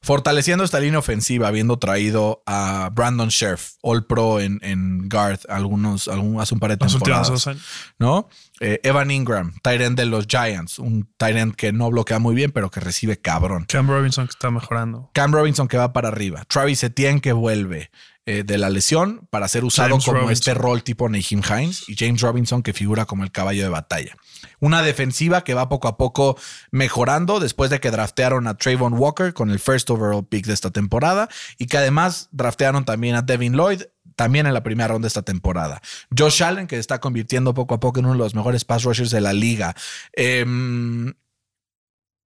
[0.00, 6.08] fortaleciendo esta línea ofensiva, habiendo traído a Brandon Scherf, All Pro en, en guard, algunos,
[6.08, 7.46] algún, hace un par de Los últimos temporadas.
[7.46, 7.62] años.
[7.98, 8.28] ¿no?
[8.60, 12.70] Eh, Evan Ingram, end de los Giants, un end que no bloquea muy bien, pero
[12.70, 13.66] que recibe cabrón.
[13.68, 15.10] Cam Robinson que está mejorando.
[15.12, 16.44] Cam Robinson que va para arriba.
[16.48, 17.90] Travis Etienne que vuelve
[18.28, 20.32] eh, de la lesión para ser usado James como Robinson.
[20.32, 24.16] este rol tipo Naheem Hines y James Robinson que figura como el caballo de batalla.
[24.58, 26.36] Una defensiva que va poco a poco
[26.72, 30.70] mejorando después de que draftearon a Trayvon Walker con el first overall pick de esta
[30.70, 33.82] temporada y que además draftearon también a Devin Lloyd
[34.16, 35.80] también en la primera ronda de esta temporada.
[36.16, 39.10] Josh Allen, que está convirtiendo poco a poco en uno de los mejores pass rushers
[39.10, 39.76] de la liga.
[40.14, 41.14] Em,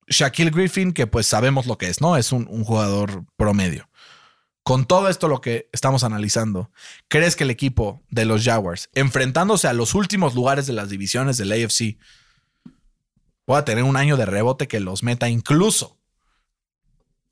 [0.08, 2.16] Shaquille Griffin, que pues sabemos lo que es, ¿no?
[2.16, 3.89] Es un, un jugador promedio.
[4.64, 6.70] Con todo esto lo que estamos analizando,
[7.08, 11.38] ¿crees que el equipo de los Jaguars, enfrentándose a los últimos lugares de las divisiones
[11.38, 11.98] del AFC,
[13.46, 15.98] pueda tener un año de rebote que los meta incluso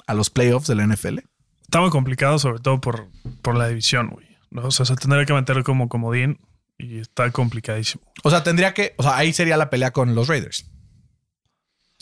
[0.07, 1.19] a los playoffs de la NFL?
[1.61, 3.09] Está muy complicado, sobre todo por,
[3.41, 4.25] por la división, güey.
[4.49, 4.63] ¿no?
[4.67, 6.39] O sea, se tendría que meter como comodín
[6.77, 8.03] y está complicadísimo.
[8.23, 10.71] O sea, tendría que, o sea, ahí sería la pelea con los Raiders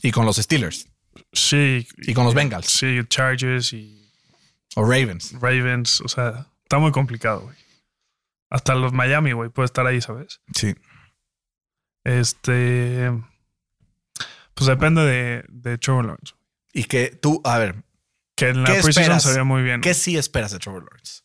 [0.01, 0.87] y con los Steelers
[1.33, 1.87] Sí.
[1.97, 3.94] y con los Bengals Sí, Chargers y
[4.75, 5.33] o Ravens.
[5.39, 6.01] Ravens.
[6.01, 7.55] O sea, está muy complicado, güey.
[8.49, 10.41] Hasta los Miami, güey, puede estar ahí, ¿sabes?
[10.53, 10.75] Sí.
[12.03, 13.11] Este.
[14.53, 16.33] Pues depende de, de Trevor Lawrence.
[16.71, 17.83] Y que tú, a ver,
[18.35, 19.81] Que en la ¿Qué preseason se veía muy bien.
[19.81, 21.23] ¿qué sí esperas de Trevor Lawrence?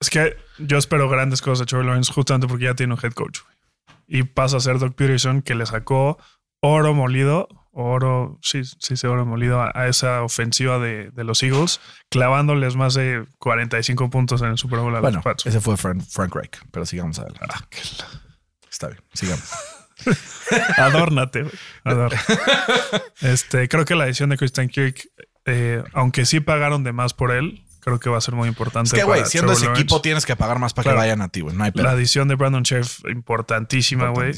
[0.00, 3.12] Es que yo espero grandes cosas de Trevor Lawrence justamente porque ya tiene un head
[3.12, 3.40] coach.
[3.42, 3.56] güey.
[4.06, 6.18] Y pasa a ser Doc Peterson que le sacó
[6.60, 11.42] oro molido, oro, sí, sí, sí, oro molido a, a esa ofensiva de, de los
[11.42, 15.46] Eagles, clavándoles más de 45 puntos en el Super Bowl a Bueno, los Pats.
[15.46, 17.46] ese fue Frank, Frank Reich, pero sigamos adelante.
[17.48, 18.20] Ah, la-
[18.70, 19.48] Está bien, sigamos.
[20.76, 21.44] Adórnate.
[21.84, 22.16] Adórnate.
[23.20, 25.08] Este, creo que la decisión de Christian Kirk,
[25.46, 28.88] eh, aunque sí pagaron de más por él, creo que va a ser muy importante.
[28.88, 29.82] Es que, güey, siendo Trevor ese Lawrence.
[29.82, 30.96] equipo tienes que pagar más para Claro.
[30.98, 31.56] que vayan a ti, güey.
[31.56, 34.32] No hay La adición de Brandon Chef, importantísima, güey.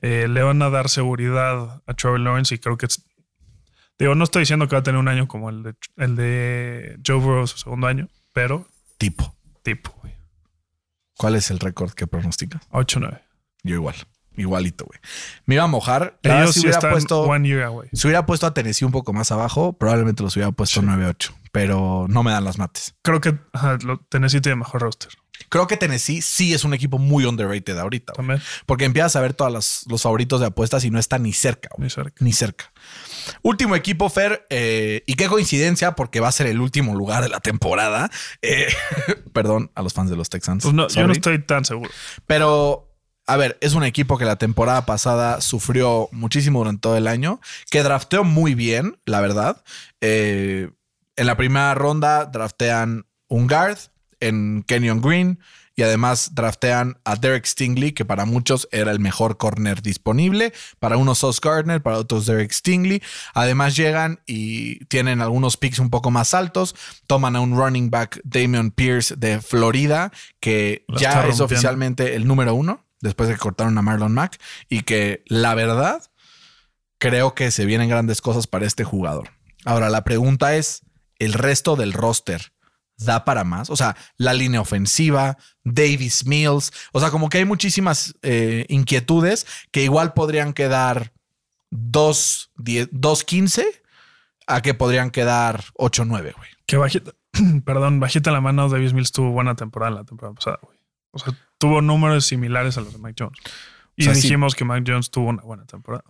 [0.00, 3.04] Eh, le van a dar seguridad a Trevor Lawrence y creo que es-
[3.98, 7.00] Digo, no estoy diciendo que va a tener un año como el de, el de
[7.04, 9.34] Joe Burrow su segundo año, pero Tipo.
[9.64, 10.14] tipo, güey.
[11.16, 12.62] ¿Cuál es el récord que pronosticas?
[12.70, 13.20] 8-9.
[13.64, 13.96] Yo igual.
[14.36, 15.00] Igualito, güey.
[15.46, 16.20] Me iba a mojar.
[16.22, 17.22] La verdad, Ellos si sí hubiera puesto.
[17.22, 17.88] one year away.
[17.92, 22.06] Si hubiera puesto a Tennessee un poco más abajo, probablemente los hubiera puesto 9-8, pero
[22.08, 22.94] no me dan las mates.
[23.02, 23.78] Creo que ajá,
[24.10, 25.10] Tennessee tiene mejor roster.
[25.48, 28.38] Creo que Tennessee sí es un equipo muy underrated ahorita, güey.
[28.66, 31.84] Porque empiezas a ver todos los favoritos de apuestas y no está ni cerca, güey.
[31.84, 32.24] Ni cerca.
[32.24, 32.72] Ni cerca.
[33.42, 37.28] Último equipo, Fer, eh, y qué coincidencia, porque va a ser el último lugar de
[37.28, 38.10] la temporada.
[38.42, 38.68] Eh,
[39.32, 40.62] perdón a los fans de los Texans.
[40.62, 41.90] Pues no, yo no estoy tan seguro.
[42.26, 42.94] Pero,
[43.26, 47.40] a ver, es un equipo que la temporada pasada sufrió muchísimo durante todo el año,
[47.70, 49.62] que drafteó muy bien, la verdad.
[50.00, 50.70] Eh,
[51.16, 53.78] en la primera ronda draftean un guard
[54.20, 55.38] en Kenyon Green
[55.78, 60.52] y además draftean a Derek Stingley, que para muchos era el mejor corner disponible.
[60.80, 63.00] Para unos Sauce Gardner, para otros Derek Stingley.
[63.32, 66.74] Además llegan y tienen algunos picks un poco más altos.
[67.06, 70.10] Toman a un running back, Damian Pierce de Florida,
[70.40, 71.44] que ya es rompiendo.
[71.44, 76.02] oficialmente el número uno después de que cortaron a Marlon Mack y que la verdad
[76.98, 79.30] creo que se vienen grandes cosas para este jugador.
[79.64, 80.82] Ahora la pregunta es,
[81.20, 82.52] ¿el resto del roster
[82.98, 83.70] da para más?
[83.70, 89.46] O sea, la línea ofensiva, Davis Mills, o sea, como que hay muchísimas eh, inquietudes
[89.70, 91.12] que igual podrían quedar
[91.70, 93.64] 2, 10, 2-15
[94.46, 96.50] a que podrían quedar 8-9, güey.
[96.66, 97.12] Que bajita,
[97.64, 100.78] perdón, bajita la mano, Davis Mills tuvo buena temporada la temporada pasada, güey.
[101.10, 103.38] O sea, tuvo números similares a los de Mike Jones.
[103.96, 104.22] Y sea, sí.
[104.22, 106.04] dijimos que Mike Jones tuvo una buena temporada.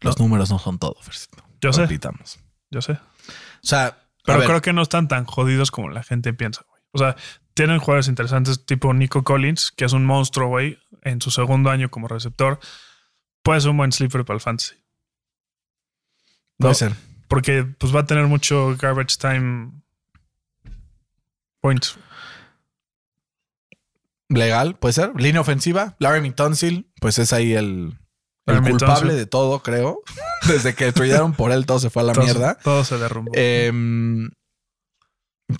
[0.00, 1.42] Los números no son todo, Fercito.
[1.60, 1.82] Yo sé.
[1.82, 2.38] Repitamos.
[2.70, 2.92] Yo sé.
[2.92, 6.82] O sea, Pero creo que no están tan jodidos como la gente piensa, güey.
[6.92, 7.16] O sea,
[7.54, 11.90] tienen jugadores interesantes tipo Nico Collins, que es un monstruo, güey, en su segundo año
[11.90, 12.58] como receptor.
[13.42, 14.74] Puede ser un buen sleeper para el fantasy.
[16.56, 16.94] puede No, ser.
[17.28, 19.72] Porque pues va a tener mucho garbage time
[21.60, 21.98] points.
[24.28, 25.12] Legal, puede ser.
[25.16, 27.98] Línea ofensiva, Larry Tunsil, pues es ahí el,
[28.48, 30.02] el culpable de todo, creo.
[30.48, 32.58] Desde que tradearon por él, todo se fue a la todo, mierda.
[32.62, 33.32] todo se derrumbó.
[33.34, 34.30] Em,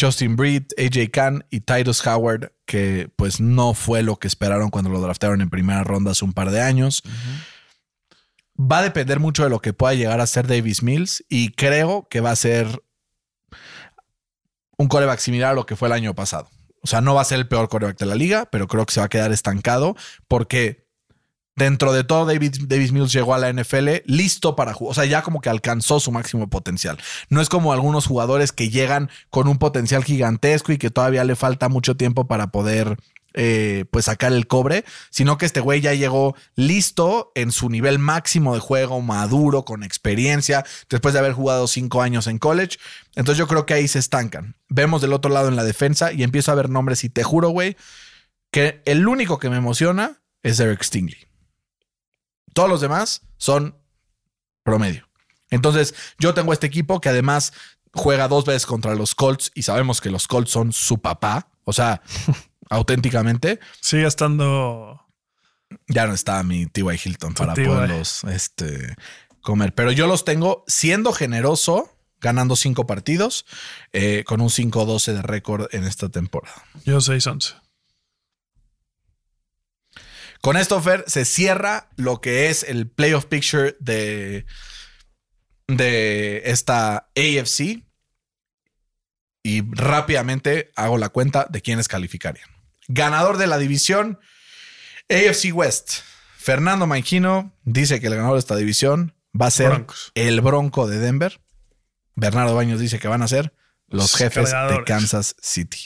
[0.01, 4.91] Justin Breed, AJ Khan y Titus Howard, que pues no fue lo que esperaron cuando
[4.91, 7.03] lo draftaron en primera ronda hace un par de años.
[8.61, 12.07] Va a depender mucho de lo que pueda llegar a ser Davis Mills y creo
[12.11, 12.83] que va a ser
[14.77, 16.49] un coreback similar a lo que fue el año pasado.
[16.83, 18.93] O sea, no va a ser el peor coreback de la liga, pero creo que
[18.93, 19.97] se va a quedar estancado
[20.29, 20.88] porque
[21.59, 24.93] dentro de todo David, Davis Mills llegó a la NFL listo para jugar.
[24.93, 26.99] O sea, ya como que alcanzó su máximo potencial.
[27.29, 31.37] No es como algunos jugadores que llegan con un potencial gigantesco y que todavía le
[31.37, 32.97] falta mucho tiempo para poder
[33.35, 37.99] eh, pues sacar el cobre, sino que este güey ya llegó listo en su nivel
[37.99, 42.79] máximo de juego, maduro, con experiencia, después de haber jugado cinco años en college.
[43.17, 44.57] Entonces yo creo que ahí se estancan.
[44.69, 47.51] Vemos del otro lado en la defensa y empiezo a ver nombres y te juro,
[47.51, 47.77] güey,
[48.51, 51.28] que el único que me emociona es Eric Stingley.
[52.59, 53.77] Todos los demás son
[54.65, 55.09] promedio.
[55.49, 57.53] Entonces, yo tengo este equipo que además
[57.95, 61.53] juega dos veces contra los Colts y sabemos que los Colts son su papá.
[61.63, 62.03] O sea,
[62.69, 65.07] auténticamente, Sigue estando.
[65.87, 67.01] ya no está mi T.Y.
[67.05, 68.97] Hilton para poderlos este,
[69.41, 69.73] comer.
[69.73, 73.47] Pero yo los tengo siendo generoso, ganando cinco partidos,
[73.93, 76.65] eh, con un 5-12 de récord en esta temporada.
[76.85, 77.55] Yo 6-11.
[80.41, 84.47] Con esto, Fer, se cierra lo que es el playoff picture de,
[85.67, 87.85] de esta AFC.
[89.43, 92.49] Y rápidamente hago la cuenta de quienes calificarían.
[92.89, 94.19] Ganador de la división
[95.09, 96.01] AFC West.
[96.37, 100.13] Fernando Mangino dice que el ganador de esta división va a ser Broncos.
[100.15, 101.41] el Bronco de Denver.
[102.15, 103.53] Bernardo Baños dice que van a ser
[103.89, 104.85] los Los jefes de.
[104.85, 105.79] Kansas City.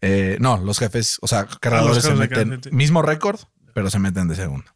[0.00, 3.40] Eh, no, los jefes, o sea, cargadores se meten mismo récord,
[3.74, 4.70] pero se meten de segundo.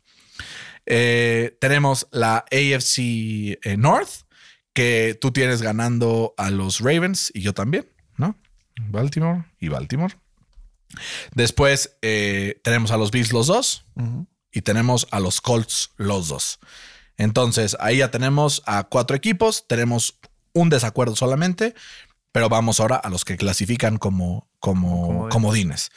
[0.84, 4.26] Eh, tenemos la AFC eh, North,
[4.72, 8.36] que tú tienes ganando a los Ravens y yo también, ¿no?
[8.88, 10.14] Baltimore y Baltimore.
[11.34, 13.84] Después eh, tenemos a los Bills los dos
[14.52, 16.58] y tenemos a los Colts los dos.
[17.16, 20.18] Entonces ahí ya tenemos a cuatro equipos, tenemos
[20.54, 21.74] un desacuerdo solamente,
[22.32, 25.90] pero vamos ahora a los que clasifican como, como comodines.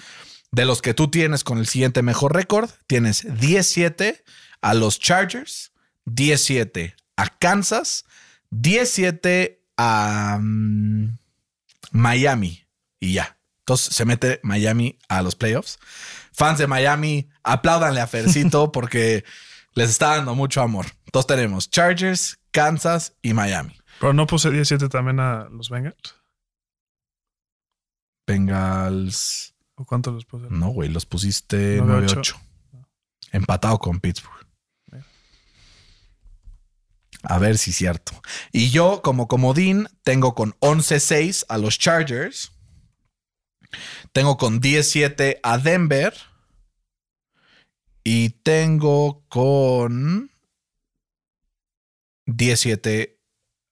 [0.51, 4.23] De los que tú tienes con el siguiente mejor récord, tienes 17
[4.61, 5.71] a los Chargers,
[6.05, 8.05] 17 a Kansas,
[8.49, 11.17] 17 a mm,
[11.91, 12.67] Miami
[12.99, 13.37] y ya.
[13.59, 15.79] Entonces se mete Miami a los playoffs.
[16.33, 19.23] Fans de Miami, apláudanle a Fercito porque
[19.73, 20.87] les está dando mucho amor.
[21.05, 23.75] Entonces tenemos Chargers, Kansas y Miami.
[23.99, 26.15] Pero no puse 17 también a los Bengals.
[28.27, 29.55] Bengals.
[29.81, 30.45] ¿O cuánto los puse?
[30.51, 32.35] No, güey, los pusiste 9-8.
[32.35, 32.39] 9-8.
[33.31, 34.47] Empatado con Pittsburgh.
[37.23, 38.11] A ver si es cierto.
[38.51, 42.51] Y yo, como comodín, tengo con 11-6 a los Chargers.
[44.11, 46.13] Tengo con 17 a Denver.
[48.03, 50.29] Y tengo con
[52.27, 53.19] 17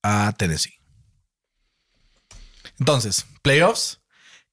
[0.04, 0.80] a Tennessee.
[2.80, 3.99] Entonces, playoffs.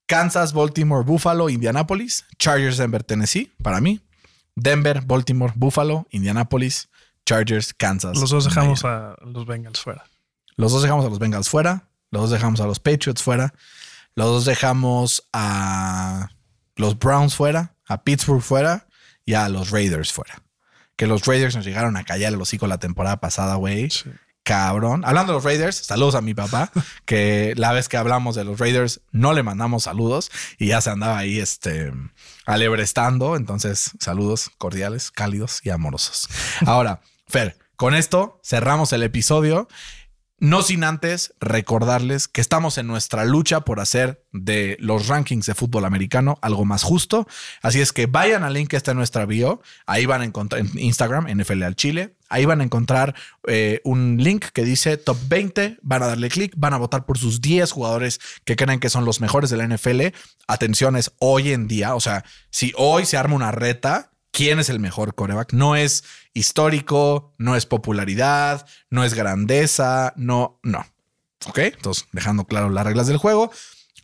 [0.07, 4.01] Kansas, Baltimore, Buffalo, Indianapolis, Chargers, Denver, Tennessee, para mí.
[4.55, 6.89] Denver, Baltimore, Buffalo, Indianapolis,
[7.25, 8.17] Chargers, Kansas.
[8.17, 9.15] Los dos dejamos Miami.
[9.21, 10.05] a los Bengals fuera.
[10.55, 11.89] Los dos dejamos a los Bengals fuera.
[12.09, 13.53] Los dos dejamos a los Patriots fuera.
[14.15, 16.29] Los dos dejamos a
[16.75, 18.87] los Browns fuera, a Pittsburgh fuera
[19.25, 20.41] y a los Raiders fuera.
[20.95, 23.89] Que los Raiders nos llegaron a callar el hocico la temporada pasada, güey.
[23.91, 24.09] Sí.
[24.47, 25.03] Cabrón.
[25.03, 26.71] Hablando de los Raiders, saludos a mi papá,
[27.05, 30.89] que la vez que hablamos de los Raiders no le mandamos saludos y ya se
[30.89, 31.91] andaba ahí este,
[32.45, 33.35] alebrestando.
[33.35, 36.29] Entonces, saludos cordiales, cálidos y amorosos.
[36.65, 39.67] Ahora, Fer, con esto cerramos el episodio.
[40.39, 45.55] No sin antes recordarles que estamos en nuestra lucha por hacer de los rankings de
[45.55, 47.27] fútbol americano algo más justo.
[47.63, 49.63] Así es que vayan al link que está en nuestra bio.
[49.87, 52.13] Ahí van a encontrar en Instagram, NFL al Chile.
[52.29, 53.15] Ahí van a encontrar
[53.47, 55.79] eh, un link que dice top 20.
[55.81, 59.05] Van a darle clic, van a votar por sus 10 jugadores que creen que son
[59.05, 60.15] los mejores de la NFL.
[60.47, 61.95] Atención, es hoy en día.
[61.95, 65.53] O sea, si hoy se arma una reta, quién es el mejor coreback.
[65.53, 70.85] No es histórico, no es popularidad, no es grandeza, no, no.
[71.47, 73.51] Ok, entonces dejando claro las reglas del juego.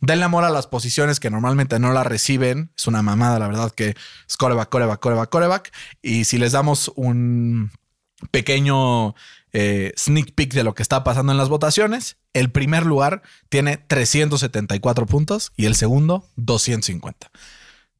[0.02, 2.72] Denle amor a las posiciones que normalmente no la reciben.
[2.78, 3.95] Es una mamada, la verdad, que
[4.28, 5.74] es coreback, coreback, coreback, coreback.
[6.02, 7.72] Y si les damos un
[8.32, 9.16] pequeño
[9.54, 13.78] eh, sneak peek de lo que está pasando en las votaciones, el primer lugar tiene
[13.78, 17.32] 374 puntos y el segundo 250.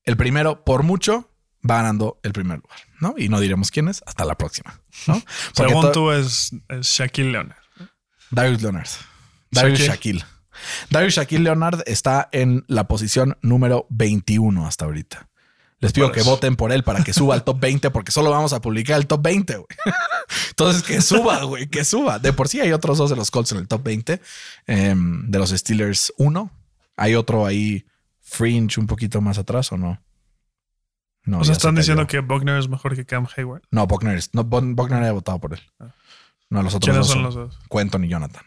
[0.04, 1.30] El primero, por mucho,
[1.69, 3.15] va ganando el primer lugar, ¿no?
[3.18, 5.22] Y no diremos quién es hasta la próxima, ¿no?
[5.56, 7.57] Porque Según tú es, es Shaquille Leonard.
[8.31, 8.88] Darius Leonard.
[9.52, 10.19] Darius Shaquille.
[10.19, 10.26] Shaquille.
[10.90, 15.30] Darius Shaquille Leonard está en la posición número 21 hasta ahorita.
[15.80, 16.30] Les pido Por que eso.
[16.30, 19.06] voten por él para que suba al top 20, porque solo vamos a publicar el
[19.06, 19.68] top 20, güey.
[20.49, 22.19] Entonces, que suba, güey, que suba.
[22.19, 24.22] De por sí hay otros dos de los Colts en el top 20,
[24.68, 26.49] em, de los Steelers 1.
[26.95, 27.85] Hay otro ahí,
[28.22, 30.02] Fringe, un poquito más atrás, ¿o no?
[31.26, 33.62] No, o sea, se están diciendo que Buckner es mejor que Cam Hayward.
[33.72, 35.62] No, Buckner, es- no, Buckner había votado por él.
[36.50, 37.60] No, los otros ¿Quiénes dos son son los dos?
[37.70, 38.44] Quentin y Jonathan,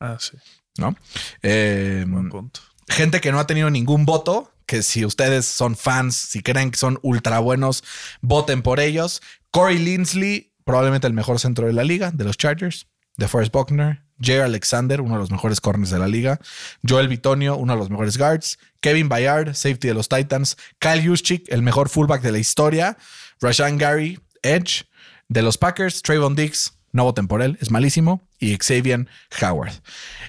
[0.00, 0.36] Ah, sí.
[0.78, 0.96] ¿no?
[1.42, 2.60] Em, Buen punto.
[2.88, 6.78] gente que no ha tenido ningún voto, que si ustedes son fans, si creen que
[6.78, 7.84] son ultra buenos,
[8.20, 9.22] voten por ellos.
[9.50, 12.88] Corey Linsley, probablemente el mejor centro de la liga, de los Chargers.
[13.16, 14.02] De Forrest Buckner.
[14.20, 16.40] Jay Alexander, uno de los mejores corners de la liga.
[16.86, 18.58] Joel Bitonio, uno de los mejores guards.
[18.80, 20.56] Kevin Bayard, safety de los Titans.
[20.78, 22.96] Kyle Juszczyk, el mejor fullback de la historia.
[23.40, 24.84] Rashan Gary, Edge,
[25.28, 26.02] de los Packers.
[26.02, 28.22] Trayvon Diggs, no voten por él, es malísimo.
[28.38, 29.06] Y Xavier
[29.42, 29.72] Howard.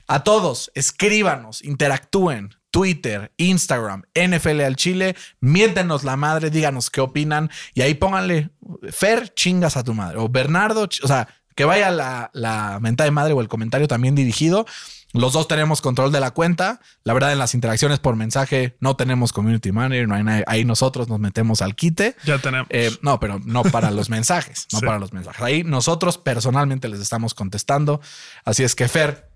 [0.08, 2.56] A todos, escríbanos, interactúen.
[2.70, 8.52] Twitter, Instagram, NFL al Chile, miéntenos la madre, díganos qué opinan y ahí pónganle
[8.92, 10.18] Fer, chingas a tu madre.
[10.20, 11.28] O Bernardo, o sea,
[11.58, 14.66] que vaya la, la mentada de madre o el comentario también dirigido.
[15.14, 16.80] Los dos tenemos control de la cuenta.
[17.04, 20.66] La verdad, en las interacciones por mensaje no tenemos community manager, no hay nadie- ahí
[20.66, 22.16] nosotros nos metemos al quite.
[22.26, 22.68] Ya tenemos.
[22.70, 24.86] Eh, no, pero no para los mensajes, no Sí.
[24.86, 25.42] para los mensajes.
[25.42, 28.00] Ahí nosotros personalmente les estamos contestando.
[28.46, 29.30] Así es que, Fer,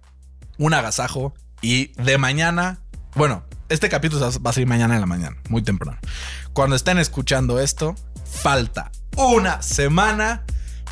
[0.59, 2.81] un agasajo y de mañana,
[3.15, 5.97] bueno, este capítulo va a salir mañana en la mañana, muy temprano.
[6.53, 7.95] Cuando estén escuchando esto,
[8.25, 10.43] falta una semana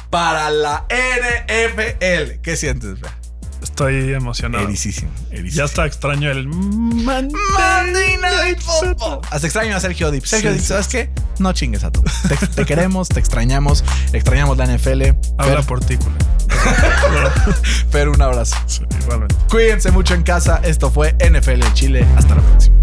[0.10, 2.42] para la NFL.
[2.42, 3.12] ¿Qué sientes, Fer?
[3.62, 4.64] Estoy emocionado.
[4.66, 5.58] Ericísimo, ericísimo.
[5.58, 9.20] Ya está extraño el Monday, Monday Night Football.
[9.30, 10.24] Hasta extraño a Sergio Dip.
[10.26, 10.68] Sergio Sí, Dip, sí.
[10.70, 11.10] ¿sabes qué?
[11.40, 12.02] No chingues a tú.
[12.28, 13.84] Te, te queremos, te extrañamos,
[14.14, 15.04] extrañamos la NFL.
[15.38, 15.98] Habla Fer, por ti.
[17.92, 18.56] Fer, un abrazo.
[18.66, 19.36] Sí, igualmente.
[19.50, 20.62] Cuídense mucho en casa.
[20.64, 22.06] Esto fue NFL Chile.
[22.18, 22.78] Hasta la próxima.